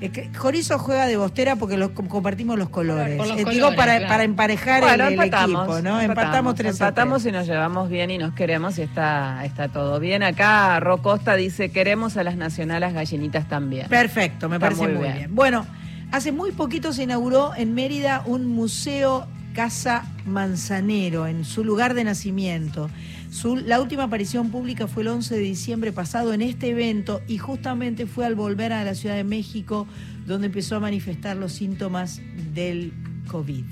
eh, 0.00 0.10
que- 0.10 0.30
Corizo 0.30 0.78
juega 0.78 1.06
de 1.06 1.16
bostera 1.16 1.56
porque 1.56 1.76
los, 1.76 1.90
com- 1.90 2.06
compartimos 2.06 2.56
los 2.58 2.68
colores. 2.68 3.16
Por 3.18 3.26
los 3.26 3.36
Eh, 3.38 3.44
digo, 3.44 3.66
colores, 3.66 3.76
para, 3.76 3.96
claro. 3.96 4.08
para 4.08 4.22
emparejar 4.24 4.80
Bueno, 4.82 5.08
el, 5.08 5.20
equipo, 5.20 5.80
¿no? 5.82 6.00
Empatamos, 6.00 6.54
tres 6.54 6.72
Empatamos 6.74 7.22
tres. 7.22 7.34
y 7.34 7.36
nos 7.36 7.46
llevamos 7.48 7.88
bien 7.88 8.10
y 8.12 8.18
nos 8.18 8.34
queremos 8.34 8.78
y 8.78 8.82
está, 8.82 9.44
está 9.44 9.68
todo 9.68 9.98
bien. 9.98 10.22
Acá 10.22 10.78
Rocosta 10.80 11.34
dice, 11.34 11.70
queremos 11.72 12.16
a 12.16 12.22
las 12.22 12.36
nacionales 12.36 12.94
gallinitas 12.94 13.48
también. 13.48 13.88
Perfecto, 13.88 14.48
me 14.48 14.56
Está 14.56 14.66
parece 14.66 14.82
muy 14.84 14.92
muy 14.92 15.02
bien. 15.02 15.16
bien. 15.16 15.34
Bueno, 15.34 15.66
hace 16.12 16.30
muy 16.30 16.52
poquito 16.52 16.92
se 16.92 17.02
inauguró 17.02 17.52
en 17.56 17.74
Mérida 17.74 18.22
un 18.26 18.46
museo 18.46 19.26
Casa 19.54 20.04
Manzanero, 20.24 21.26
en 21.26 21.44
su 21.44 21.64
lugar 21.64 21.94
de 21.94 22.04
nacimiento. 22.04 22.88
Su- 23.32 23.56
la 23.56 23.80
última 23.80 24.04
aparición 24.04 24.50
pública 24.50 24.86
fue 24.86 25.02
el 25.04 25.08
11 25.08 25.34
de 25.36 25.40
diciembre 25.40 25.90
pasado 25.90 26.34
en 26.34 26.42
este 26.42 26.68
evento 26.70 27.22
y 27.26 27.38
justamente 27.38 28.06
fue 28.06 28.26
al 28.26 28.34
volver 28.34 28.72
a 28.74 28.84
la 28.84 28.94
Ciudad 28.94 29.16
de 29.16 29.24
México 29.24 29.86
donde 30.26 30.48
empezó 30.48 30.76
a 30.76 30.80
manifestar 30.80 31.36
los 31.38 31.52
síntomas 31.54 32.20
del 32.54 32.92
COVID. 33.28 33.64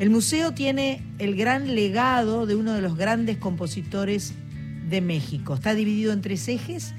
El 0.00 0.10
museo 0.10 0.52
tiene 0.54 1.02
el 1.20 1.36
gran 1.36 1.74
legado 1.76 2.46
de 2.46 2.56
uno 2.56 2.72
de 2.74 2.82
los 2.82 2.96
grandes 2.96 3.36
compositores 3.38 4.34
de 4.90 5.00
México. 5.00 5.54
Está 5.54 5.74
dividido 5.74 6.12
en 6.12 6.20
tres 6.20 6.48
ejes. 6.48 6.92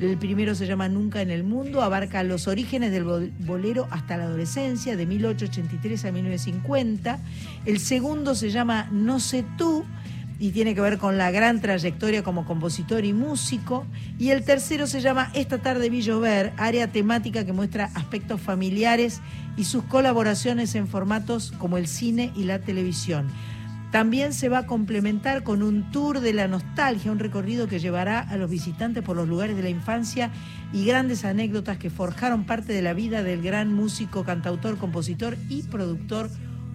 El 0.00 0.16
primero 0.16 0.54
se 0.54 0.66
llama 0.68 0.88
Nunca 0.88 1.22
en 1.22 1.30
el 1.32 1.42
Mundo, 1.42 1.82
abarca 1.82 2.22
los 2.22 2.46
orígenes 2.46 2.92
del 2.92 3.02
bol- 3.02 3.32
bolero 3.40 3.88
hasta 3.90 4.16
la 4.16 4.24
adolescencia, 4.24 4.96
de 4.96 5.06
1883 5.06 6.04
a 6.04 6.12
1950. 6.12 7.18
El 7.66 7.80
segundo 7.80 8.36
se 8.36 8.50
llama 8.50 8.88
No 8.92 9.18
sé 9.18 9.44
tú, 9.58 9.84
y 10.38 10.50
tiene 10.50 10.74
que 10.74 10.80
ver 10.80 10.98
con 10.98 11.18
la 11.18 11.30
gran 11.30 11.60
trayectoria 11.60 12.22
como 12.22 12.44
compositor 12.44 13.04
y 13.04 13.12
músico. 13.12 13.86
Y 14.18 14.30
el 14.30 14.44
tercero 14.44 14.86
se 14.86 15.00
llama 15.00 15.30
Esta 15.34 15.58
tarde 15.58 15.90
vi 15.90 16.02
llover, 16.02 16.52
área 16.56 16.88
temática 16.88 17.44
que 17.44 17.52
muestra 17.52 17.90
aspectos 17.94 18.40
familiares 18.40 19.20
y 19.56 19.64
sus 19.64 19.84
colaboraciones 19.84 20.74
en 20.74 20.86
formatos 20.86 21.52
como 21.58 21.76
el 21.76 21.88
cine 21.88 22.32
y 22.36 22.44
la 22.44 22.60
televisión. 22.60 23.28
También 23.90 24.34
se 24.34 24.50
va 24.50 24.58
a 24.58 24.66
complementar 24.66 25.42
con 25.42 25.62
un 25.62 25.90
tour 25.90 26.20
de 26.20 26.34
la 26.34 26.46
nostalgia, 26.46 27.10
un 27.10 27.18
recorrido 27.18 27.68
que 27.68 27.78
llevará 27.78 28.20
a 28.20 28.36
los 28.36 28.50
visitantes 28.50 29.02
por 29.02 29.16
los 29.16 29.26
lugares 29.26 29.56
de 29.56 29.62
la 29.62 29.70
infancia 29.70 30.30
y 30.74 30.84
grandes 30.84 31.24
anécdotas 31.24 31.78
que 31.78 31.88
forjaron 31.88 32.44
parte 32.44 32.74
de 32.74 32.82
la 32.82 32.92
vida 32.92 33.22
del 33.22 33.40
gran 33.40 33.72
músico, 33.72 34.24
cantautor, 34.24 34.76
compositor 34.76 35.38
y 35.48 35.62
productor 35.62 36.28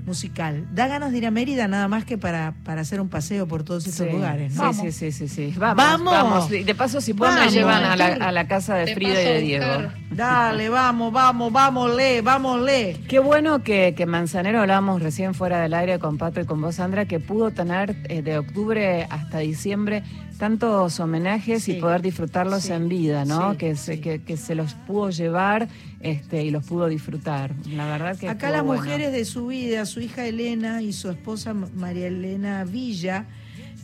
musical. 0.05 0.65
Da 0.73 0.87
ganas 0.87 1.11
de 1.11 1.17
ir 1.19 1.25
a 1.25 1.31
Mérida 1.31 1.67
nada 1.67 1.87
más 1.87 2.05
que 2.05 2.17
para, 2.17 2.53
para 2.63 2.81
hacer 2.81 2.99
un 3.01 3.09
paseo 3.09 3.47
por 3.47 3.63
todos 3.63 3.87
esos 3.87 4.07
Sí, 4.07 4.11
lugares. 4.13 4.53
¿no? 4.55 4.73
Sí, 4.73 4.91
sí, 4.91 5.11
sí, 5.11 5.27
sí, 5.27 5.51
sí. 5.51 5.53
Vamos, 5.57 6.03
Vamos. 6.05 6.49
De 6.49 6.75
paso, 6.75 7.01
si 7.01 7.13
pueden, 7.13 7.35
me 7.35 7.49
llevan 7.49 7.83
a 7.83 7.95
la, 7.95 8.05
a 8.13 8.31
la 8.31 8.47
casa 8.47 8.75
de 8.75 8.85
De 8.85 8.93
Frida 8.95 9.21
y 9.21 9.25
de 9.25 9.39
Diego. 9.41 9.65
Dale, 10.11 10.69
vamos, 10.69 11.11
vamos, 11.11 11.51
vamos, 11.51 11.95
lee. 11.95 13.03
Qué 13.07 13.19
bueno 13.19 13.63
que, 13.63 13.93
que 13.95 14.05
Manzanero, 14.05 14.61
hablábamos 14.61 15.01
recién 15.01 15.33
fuera 15.33 15.59
del 15.61 15.73
aire 15.73 15.99
con 15.99 16.17
Pato 16.17 16.39
y 16.41 16.45
con 16.45 16.61
vos, 16.61 16.75
Sandra, 16.75 17.05
que 17.05 17.19
pudo 17.19 17.51
tener 17.51 17.95
eh, 18.09 18.21
de 18.21 18.37
octubre 18.37 19.07
hasta 19.09 19.39
diciembre 19.39 20.03
tantos 20.37 20.99
homenajes 20.99 21.67
y 21.69 21.73
poder 21.75 22.01
disfrutarlos 22.01 22.63
Sí. 22.63 22.73
en 22.73 22.89
vida, 22.89 23.25
¿no? 23.25 23.51
Sí, 23.51 23.57
que, 23.57 23.75
se, 23.75 23.99
que, 24.01 24.21
que 24.21 24.37
se 24.37 24.55
los 24.55 24.73
pudo 24.73 25.09
llevar 25.09 25.67
este, 26.01 26.43
y 26.43 26.51
los 26.51 26.65
pudo 26.65 26.87
disfrutar. 26.87 27.53
La 27.71 27.85
verdad 27.87 28.17
que 28.17 28.27
Acá 28.29 28.49
las 28.49 28.63
bueno. 28.63 28.81
mujeres 28.81 29.11
de 29.11 29.25
su 29.25 29.47
vida, 29.47 29.85
su 29.85 30.01
hija 30.01 30.25
Elena 30.25 30.81
y 30.81 30.91
su 30.93 31.09
esposa 31.09 31.53
María 31.53 32.07
Elena 32.07 32.63
Villa, 32.65 33.25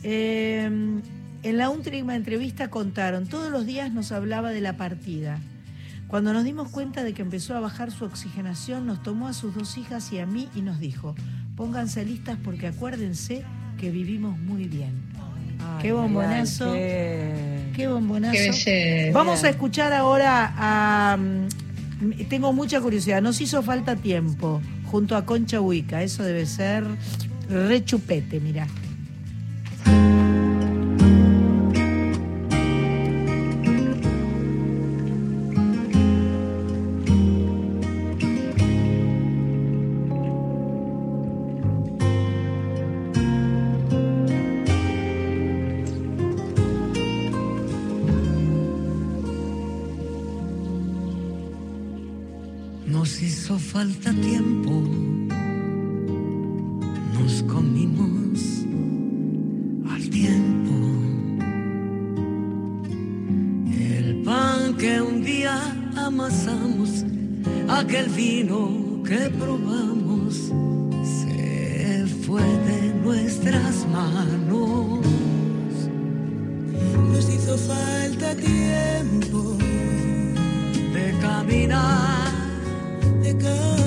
eh, 0.02 0.64
en 1.42 1.56
la 1.56 1.70
última 1.70 2.14
entrevista 2.16 2.68
contaron, 2.68 3.26
todos 3.26 3.50
los 3.50 3.64
días 3.66 3.92
nos 3.92 4.12
hablaba 4.12 4.50
de 4.50 4.60
la 4.60 4.76
partida. 4.76 5.38
Cuando 6.08 6.32
nos 6.32 6.44
dimos 6.44 6.68
cuenta 6.70 7.04
de 7.04 7.14
que 7.14 7.22
empezó 7.22 7.56
a 7.56 7.60
bajar 7.60 7.90
su 7.92 8.04
oxigenación, 8.04 8.84
nos 8.86 9.02
tomó 9.02 9.28
a 9.28 9.32
sus 9.32 9.54
dos 9.54 9.78
hijas 9.78 10.12
y 10.12 10.18
a 10.18 10.26
mí 10.26 10.48
y 10.54 10.60
nos 10.62 10.80
dijo, 10.80 11.14
pónganse 11.56 12.04
listas 12.04 12.36
porque 12.42 12.66
acuérdense 12.66 13.44
que 13.78 13.90
vivimos 13.90 14.36
muy 14.38 14.64
bien. 14.64 15.09
Ay, 15.62 15.82
Qué 15.82 15.92
bombonazo. 15.92 16.72
qué- 16.72 17.70
Qué 17.76 17.86
bombonazo. 17.86 18.32
Qué 18.32 18.50
belleza. 18.50 19.12
Vamos 19.18 19.42
a 19.44 19.48
escuchar 19.50 19.92
ahora 19.92 20.52
a... 20.56 21.16
mm, 21.16 21.48
Tengo 22.28 22.52
mucha 22.52 22.80
curiosidad. 22.80 23.22
Nos 23.22 23.40
hizo 23.40 23.62
falta 23.62 23.96
tiempo 23.96 24.60
junto 24.90 25.16
a 25.16 25.24
Concha 25.24 25.60
Huica. 25.60 26.02
Eso 26.02 26.22
debe 26.24 26.46
ser 26.46 26.84
re 27.48 27.84
chupete, 27.84 28.40
mirá. 28.40 28.66
Nos 53.00 53.22
hizo 53.22 53.58
falta 53.58 54.12
tiempo, 54.12 54.72
nos 57.14 57.42
comimos 57.44 58.66
al 59.90 60.10
tiempo. 60.10 60.74
El 63.72 64.20
pan 64.22 64.76
que 64.76 65.00
un 65.00 65.24
día 65.24 65.58
amasamos, 65.96 67.06
aquel 67.70 68.10
vino 68.10 69.02
que 69.02 69.30
probamos, 69.30 70.52
se 71.02 72.04
fue 72.26 72.42
de 72.42 72.92
nuestras 73.02 73.86
manos. 73.88 75.00
Nos 77.10 77.30
hizo 77.34 77.56
falta 77.56 78.34
tiempo 78.34 78.99
de 83.40 83.79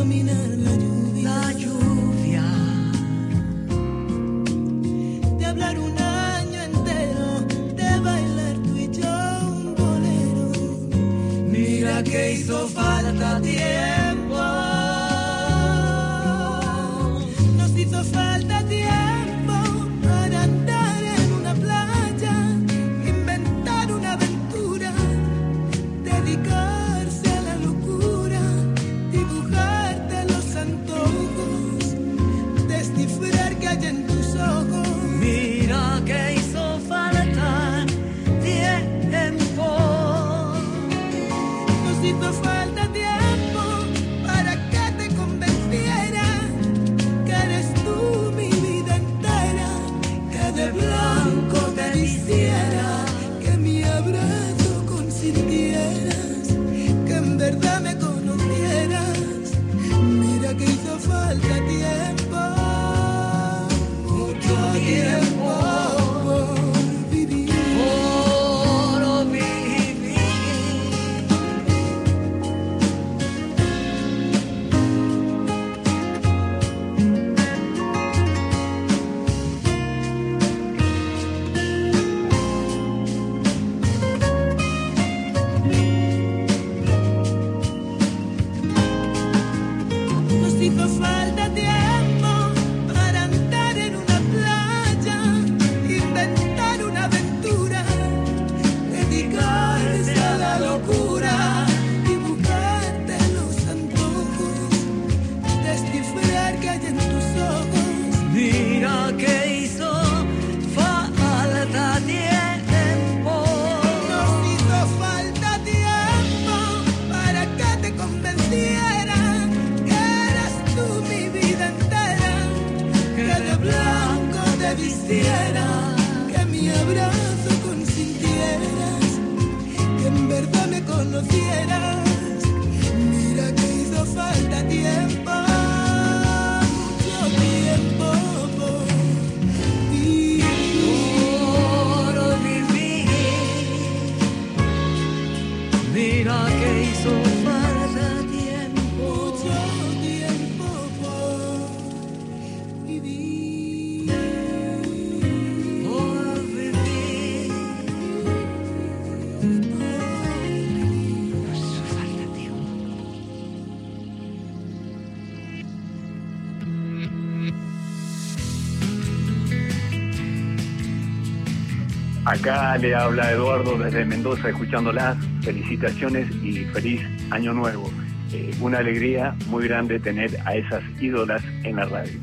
Acá 172.26 172.78
le 172.78 172.96
habla 172.96 173.32
Eduardo 173.32 173.78
desde 173.78 174.06
Mendoza, 174.06 174.48
escuchándolas. 174.48 175.18
Felicitaciones 175.42 176.34
y 176.42 176.64
feliz 176.66 177.02
año 177.32 177.54
nuevo. 177.54 177.92
Eh, 178.32 178.56
una 178.62 178.78
alegría 178.78 179.36
muy 179.48 179.68
grande 179.68 180.00
tener 180.00 180.40
a 180.46 180.56
esas 180.56 180.82
ídolas 181.02 181.44
en 181.64 181.76
la 181.76 181.86
radio. 181.86 182.20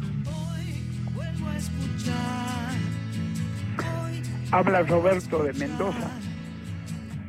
Habla 4.50 4.82
Roberto 4.84 5.42
de 5.44 5.52
Mendoza. 5.52 6.10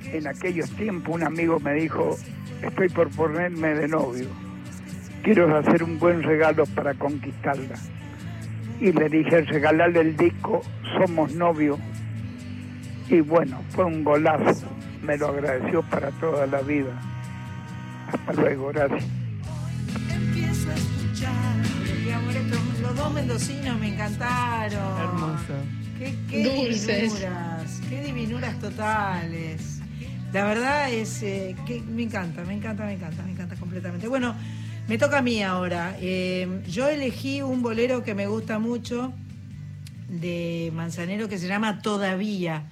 En 0.05 0.27
aquellos 0.27 0.69
tiempos 0.71 1.15
un 1.15 1.23
amigo 1.23 1.59
me 1.59 1.73
dijo, 1.73 2.17
estoy 2.63 2.87
por 2.87 3.09
ponerme 3.09 3.75
de 3.75 3.87
novio. 3.89 4.27
Quiero 5.23 5.57
hacer 5.57 5.83
un 5.83 5.99
buen 5.99 6.23
regalo 6.23 6.65
para 6.67 6.93
conquistarla. 6.93 7.75
Y 8.79 8.93
le 8.93 9.09
dije, 9.09 9.41
regalarle 9.41 9.99
el 9.99 10.15
disco 10.15 10.61
Somos 10.97 11.35
Novios. 11.35 11.79
Y 13.11 13.19
bueno, 13.19 13.61
fue 13.71 13.83
un 13.83 14.05
golazo. 14.05 14.67
Me 15.03 15.17
lo 15.17 15.27
agradeció 15.27 15.83
para 15.83 16.11
toda 16.11 16.47
la 16.47 16.61
vida. 16.61 16.93
Hasta 18.07 18.33
luego, 18.41 18.69
gracias. 18.69 19.03
Empiezo 20.09 20.69
a 20.69 20.75
escuchar. 20.75 22.15
Amor, 22.15 22.33
los 22.81 22.95
dos 22.95 23.13
mendocinos 23.13 23.77
me 23.81 23.89
encantaron. 23.89 25.01
Hermoso. 25.01 25.53
Qué, 25.99 26.15
qué 26.29 26.43
Dulces. 26.43 26.87
divinuras, 26.87 27.81
qué 27.89 28.01
divinuras 28.01 28.59
totales. 28.59 29.81
La 30.31 30.45
verdad 30.45 30.89
es 30.89 31.21
eh, 31.21 31.57
que 31.67 31.81
me 31.81 32.03
encanta, 32.03 32.45
me 32.45 32.53
encanta, 32.53 32.85
me 32.85 32.93
encanta, 32.93 33.23
me 33.23 33.31
encanta 33.31 33.57
completamente. 33.57 34.07
Bueno, 34.07 34.35
me 34.87 34.97
toca 34.97 35.17
a 35.17 35.21
mí 35.21 35.43
ahora. 35.43 35.97
Eh, 35.99 36.61
yo 36.65 36.87
elegí 36.87 37.41
un 37.41 37.61
bolero 37.61 38.03
que 38.03 38.15
me 38.15 38.27
gusta 38.27 38.57
mucho 38.57 39.11
de 40.07 40.71
Manzanero 40.73 41.27
que 41.27 41.37
se 41.37 41.49
llama 41.49 41.81
Todavía. 41.81 42.63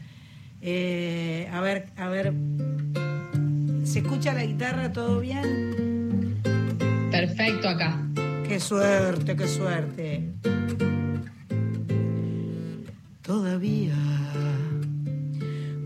Eh, 0.61 1.49
a 1.51 1.61
ver, 1.61 1.91
a 1.95 2.09
ver. 2.09 2.33
¿Se 3.83 3.99
escucha 3.99 4.33
la 4.33 4.45
guitarra 4.45 4.91
todo 4.91 5.19
bien? 5.19 6.39
Perfecto 7.11 7.69
acá. 7.69 8.05
Qué 8.47 8.59
suerte, 8.59 9.35
qué 9.35 9.47
suerte. 9.47 10.31
Todavía, 13.21 13.95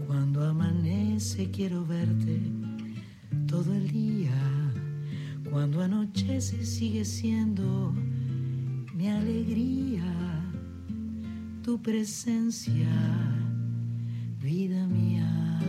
cuando 0.07 0.45
amanece 0.45 1.51
quiero 1.51 1.85
verte 1.85 2.39
todo 3.47 3.73
el 3.73 3.89
día. 3.89 4.31
Cuando 5.51 5.83
anochece 5.83 6.65
sigue 6.65 7.05
siendo 7.05 7.93
mi 8.95 9.09
alegría, 9.09 10.03
tu 11.61 11.81
presencia, 11.81 12.87
vida 14.43 14.85
mía. 14.87 15.59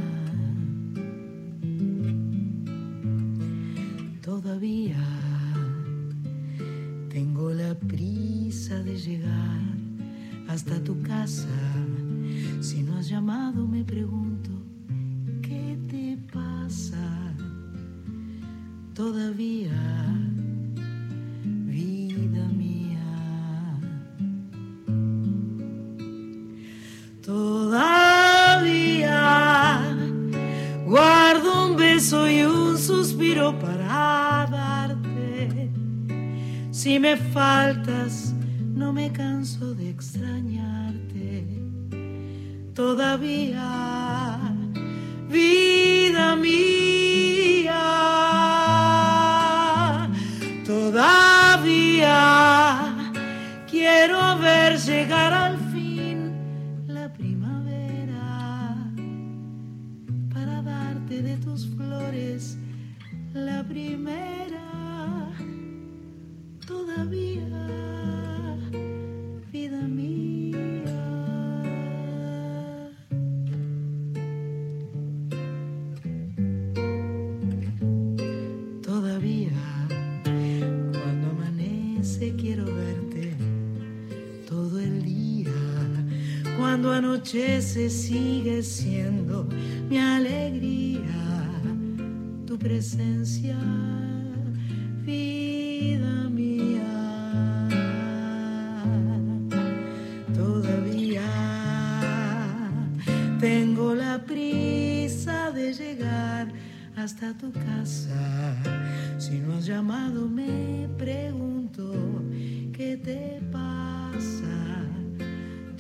Todavía 4.21 4.99
tengo 7.09 7.51
la 7.51 7.79
prisa 7.79 8.83
de 8.83 8.97
llegar 8.97 9.61
hasta 10.49 10.83
tu 10.83 11.01
casa. 11.03 11.47
Si 12.61 12.83
no 12.83 12.97
has 12.97 13.09
llamado, 13.09 13.69
me 13.69 13.85
pregunto, 13.85 14.51
¿qué 15.41 15.79
te 15.89 16.19
pasa? 16.33 17.33
Todavía, 18.93 19.71
me 36.99 37.17
faltas, 37.17 38.24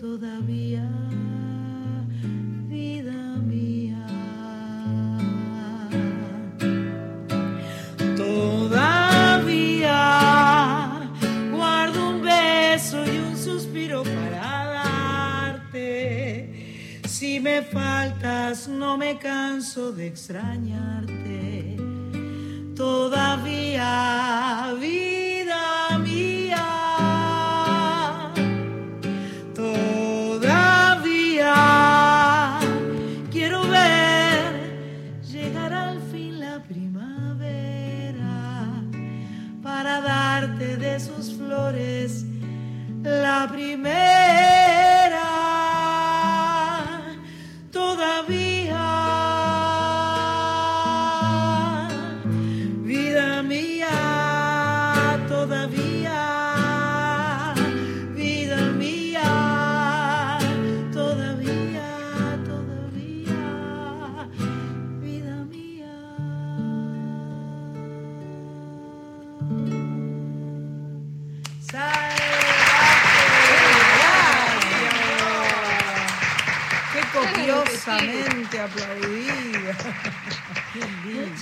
todavía 0.04 0.88
vida 2.68 3.36
mía. 3.52 4.06
Todavía 8.16 10.00
guardo 11.52 12.10
un 12.10 12.22
beso 12.22 13.04
y 13.04 13.18
un 13.18 13.36
suspiro 13.36 14.02
para 14.02 14.66
darte. 15.62 15.82
Si 17.06 17.40
me 17.40 17.62
faltas 17.62 18.68
no 18.68 18.96
me 18.96 19.18
canso 19.18 19.92
de 19.92 20.06
extrañarte. 20.08 21.76
Todavía 22.76 24.74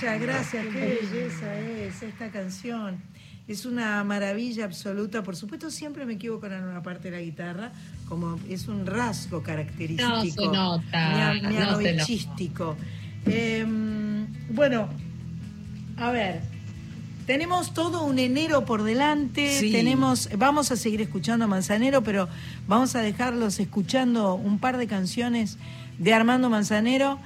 Muchas 0.03 0.21
gracias, 0.21 0.65
qué 0.65 0.99
belleza 1.01 1.59
es 1.59 2.03
esta 2.03 2.27
canción. 2.29 2.97
Es 3.47 3.65
una 3.65 4.03
maravilla 4.03 4.65
absoluta. 4.65 5.23
Por 5.23 5.37
supuesto, 5.37 5.71
siempre 5.71 6.05
me 6.05 6.15
equivoco 6.15 6.45
en 6.47 6.61
una 6.61 6.83
parte 6.83 7.09
de 7.09 7.17
la 7.17 7.23
guitarra, 7.23 7.71
como 8.09 8.37
es 8.49 8.67
un 8.67 8.85
rasgo 8.85 9.41
característico. 9.41 10.09
No 10.09 10.25
se 10.25 10.45
nota, 10.45 11.09
no 11.09 11.33
se 11.35 11.41
nota. 11.41 11.49
mianovichístico. 11.49 12.75
Em, 13.25 14.27
bueno, 14.49 14.89
a 15.95 16.11
ver, 16.11 16.41
tenemos 17.25 17.73
todo 17.73 18.03
un 18.03 18.19
enero 18.19 18.65
por 18.65 18.83
delante, 18.83 19.57
Sí. 19.57 19.71
tenemos, 19.71 20.27
vamos 20.37 20.69
a 20.71 20.75
seguir 20.75 20.99
escuchando 20.99 21.45
a 21.45 21.47
Manzanero, 21.47 22.03
pero 22.03 22.27
vamos 22.67 22.93
a 22.97 23.01
dejarlos 23.01 23.57
escuchando 23.61 24.33
un 24.33 24.59
par 24.59 24.75
de 24.75 24.85
canciones 24.85 25.57
de 25.97 26.13
Armando 26.13 26.49
Manzanero, 26.49 27.19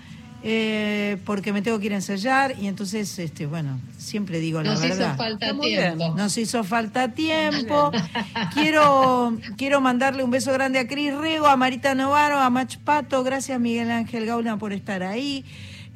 eh, 0.44 1.18
porque 1.26 1.52
me 1.52 1.62
tengo 1.62 1.80
que 1.80 1.88
ir 1.88 1.94
a 1.94 1.98
ensayar 1.98 2.56
y 2.60 2.68
entonces, 2.68 3.18
este, 3.20 3.46
bueno, 3.48 3.80
siempre 3.98 4.40
digo 4.40 4.62
la 4.62 4.72
Nos 4.74 4.84
hizo 4.86 4.96
verdad. 4.96 5.18
falta 5.18 5.54
bien. 5.54 5.98
Nos 6.16 6.38
hizo 6.38 6.64
falta 6.64 7.10
tiempo. 7.14 7.92
Quiero, 8.54 9.38
quiero 9.58 9.82
mandarle 9.82 10.24
un 10.24 10.32
beso 10.32 10.52
grande 10.54 10.80
a 10.80 10.88
Cris 10.88 11.14
Rego, 11.16 11.48
a 11.48 11.56
Marita 11.58 11.96
Novaro, 11.96 12.38
a 12.40 12.50
Mach 12.50 12.78
Pato. 12.78 13.24
Gracias, 13.24 13.60
Miguel 13.60 13.92
Ángel 13.92 14.26
Gauna, 14.26 14.58
por 14.58 14.74
estar 14.74 15.04
ahí. 15.04 15.44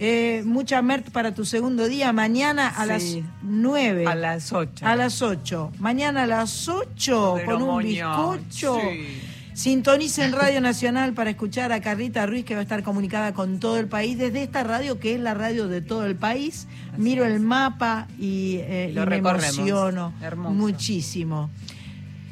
Eh, 0.04 0.42
mucha 0.46 0.82
Mert 0.82 1.12
para 1.12 1.34
tu 1.36 1.46
segundo 1.46 1.88
día. 1.88 2.12
Mañana 2.12 2.68
a 2.70 2.84
Sí. 3.00 3.22
las 3.22 3.30
9. 3.44 4.08
A 4.08 4.16
las 4.16 4.52
8. 4.52 4.84
A 4.86 4.96
las 4.96 5.22
8. 5.22 5.72
Mañana 5.78 6.24
a 6.24 6.28
las 6.28 6.68
8 6.68 7.34
Pero 7.38 7.52
con 7.60 7.62
un 7.70 7.84
bizcocho. 7.84 8.80
sí. 8.82 9.22
Sintonicen 9.66 10.32
Radio 10.32 10.60
Nacional 10.60 11.14
para 11.14 11.30
escuchar 11.30 11.72
a 11.72 11.82
Carlita 11.82 12.26
Ruiz, 12.26 12.44
que 12.46 12.56
va 12.56 12.62
a 12.62 12.64
estar 12.64 12.82
comunicada 12.82 13.36
con 13.36 13.60
todo 13.60 13.78
el 13.78 13.86
país, 13.88 14.18
desde 14.18 14.42
esta 14.42 14.64
radio 14.64 15.00
que 15.00 15.14
es 15.14 15.20
la 15.20 15.36
radio 15.36 15.68
de 15.68 15.82
todo 15.82 16.04
el 16.08 16.16
país. 16.16 16.68
Miro 16.98 17.26
el 17.26 17.40
mapa 17.40 18.08
y, 18.18 18.56
eh, 18.62 18.90
Lo 18.92 19.04
y 19.04 19.06
me 19.06 19.18
recorremos. 19.18 19.58
emociono 19.60 20.14
Hermoso. 20.20 20.56
muchísimo. 20.56 21.52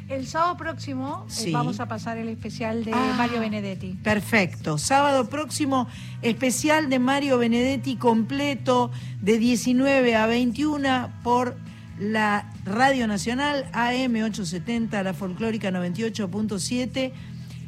El 0.08 0.26
sábado 0.26 0.56
próximo 0.56 1.24
eh, 1.28 1.32
Sí. 1.32 1.52
vamos 1.52 1.78
a 1.78 1.86
pasar 1.86 2.18
el 2.18 2.28
especial 2.28 2.84
de 2.84 2.90
Ah. 2.92 3.14
Mario 3.16 3.38
Benedetti. 3.38 3.96
Perfecto. 4.02 4.76
Sábado 4.76 5.28
próximo, 5.28 5.86
especial 6.22 6.90
de 6.90 6.98
Mario 6.98 7.38
Benedetti 7.38 7.94
completo 7.94 8.90
de 9.22 9.38
19 9.38 10.16
a 10.16 10.26
21 10.26 11.12
por 11.22 11.54
la 12.00 12.50
Radio 12.64 13.06
Nacional 13.06 13.66
AM 13.72 14.14
870, 14.16 15.02
la 15.02 15.14
folclórica 15.14 15.70
98.7. 15.70 17.12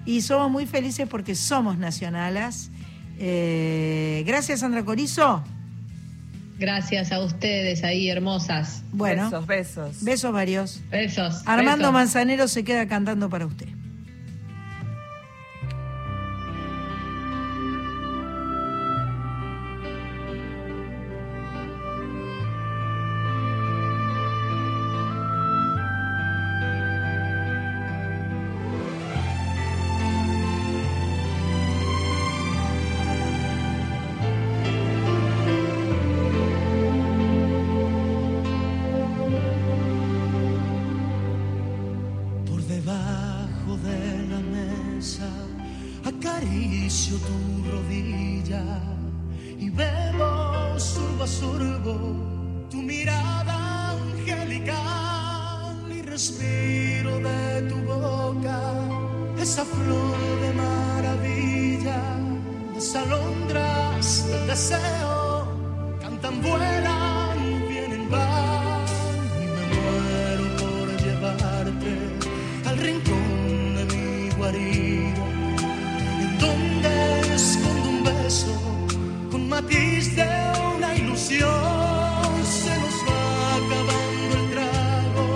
Y 0.04 0.22
somos 0.22 0.50
muy 0.50 0.66
felices 0.66 1.06
porque 1.08 1.34
somos 1.36 1.78
nacionalas. 1.78 2.70
Eh, 3.18 4.24
gracias, 4.26 4.60
Sandra 4.60 4.84
Corizo. 4.84 5.44
Gracias 6.58 7.12
a 7.12 7.20
ustedes 7.20 7.84
ahí, 7.84 8.08
hermosas. 8.08 8.82
Bueno, 8.92 9.24
Besos, 9.24 9.46
besos. 9.46 10.04
besos 10.04 10.32
varios. 10.32 10.80
Besos. 10.90 11.42
Armando 11.46 11.78
besos. 11.88 11.92
Manzanero 11.92 12.48
se 12.48 12.64
queda 12.64 12.86
cantando 12.88 13.28
para 13.28 13.46
usted. 13.46 13.68
Acaricio 46.05 47.16
tu 47.18 47.70
rodilla 47.70 48.64
y 49.59 49.68
bebo 49.70 50.78
sorbo 50.78 51.24
a 51.24 51.26
sorbo 51.26 51.94
tu 52.70 52.76
mirada 52.76 53.90
angelical 53.90 55.76
y 55.90 56.03
respiro 56.03 57.18
de 57.18 57.62
tu 57.68 57.76
boca 57.82 58.72
esa 59.42 59.64
flor 59.64 60.18
de 60.40 60.53
maravilla, 60.53 62.00
las 62.74 62.94
alondras 62.94 64.28
del 64.28 64.46
deseo 64.46 65.48
cantan, 66.00 66.40
vuelan, 66.40 67.38
vienen, 67.68 68.09
van 68.09 68.84
y 69.42 69.46
me 69.55 69.64
muero 69.74 70.44
por 70.61 70.86
llevarte 71.05 71.92
al 72.68 72.76
rincón 72.78 73.74
de 73.76 73.84
mi 73.96 74.30
guarida, 74.36 74.91
matiz 79.53 80.16
de 80.16 80.30
una 80.74 80.94
ilusión. 80.94 82.30
Se 82.59 82.74
nos 82.82 82.96
va 83.09 83.24
acabando 83.61 84.32
el 84.40 84.46
trago 84.55 85.28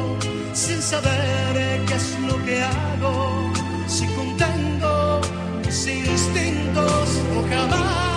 sin 0.54 0.80
saber 0.80 1.52
qué 1.86 1.94
es 1.94 2.08
lo 2.28 2.36
que 2.46 2.56
hago, 2.62 3.52
si 3.86 4.06
contengo 4.18 5.20
mis 5.64 5.86
instintos 5.86 7.06
o 7.36 7.38
jamás 7.50 8.15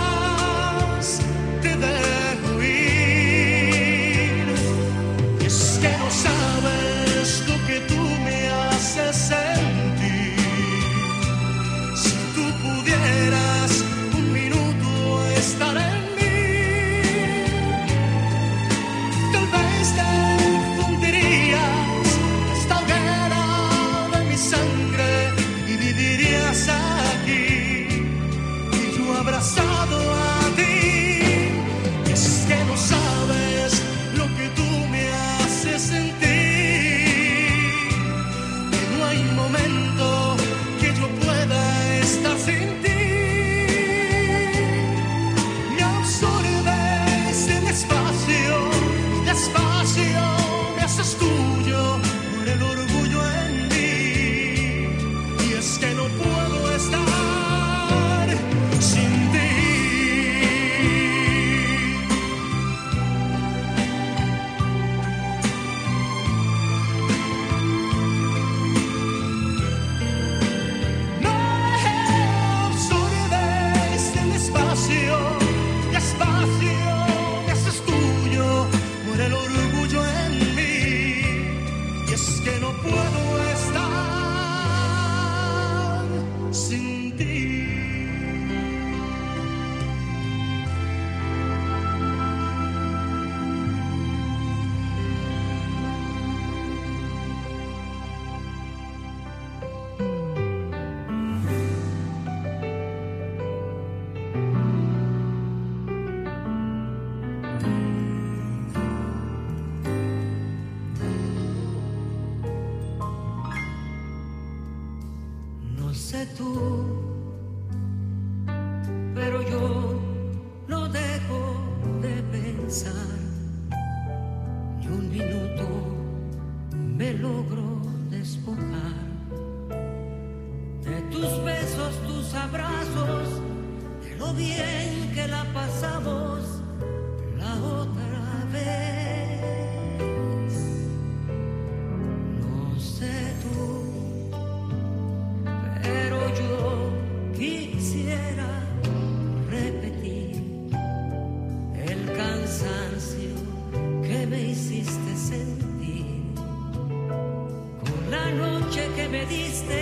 diste. 159.30 159.79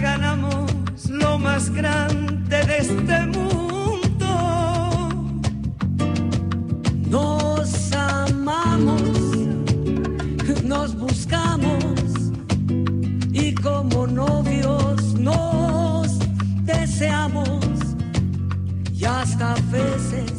ganamos 0.00 0.70
lo 1.08 1.38
más 1.38 1.70
grande 1.70 2.64
de 2.64 2.78
este 2.78 3.26
mundo. 3.26 4.32
Nos 7.08 7.92
amamos, 7.92 9.02
nos 10.64 10.96
buscamos 10.96 11.84
y 13.32 13.54
como 13.54 14.06
novios 14.06 15.14
nos 15.14 16.18
deseamos 16.64 17.60
y 18.92 19.04
hasta 19.04 19.54
veces 19.70 20.32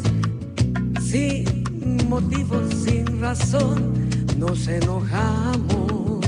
sin 1.01 2.10
motivo, 2.10 2.56
sin 2.84 3.22
razón, 3.22 3.93
nos 4.38 4.68
enojamos. 4.68 6.24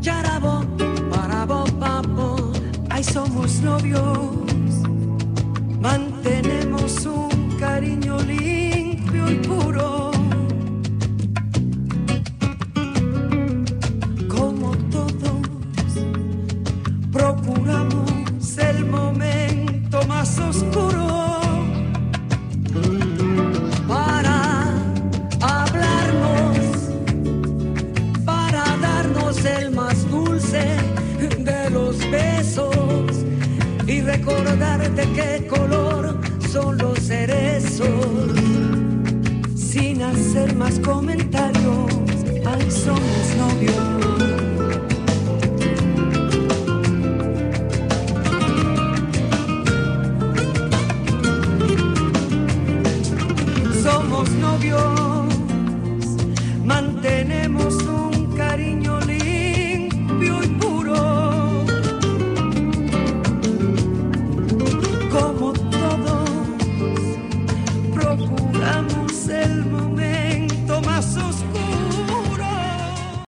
Charabón 0.00 0.93
vamos, 1.78 2.52
ay 2.90 3.04
somos 3.04 3.60
novios, 3.60 4.02
mantenemos 5.80 7.06
un 7.06 7.56
cariño 7.58 8.18
limpio 8.20 9.30
y 9.30 9.36
puro. 9.36 10.03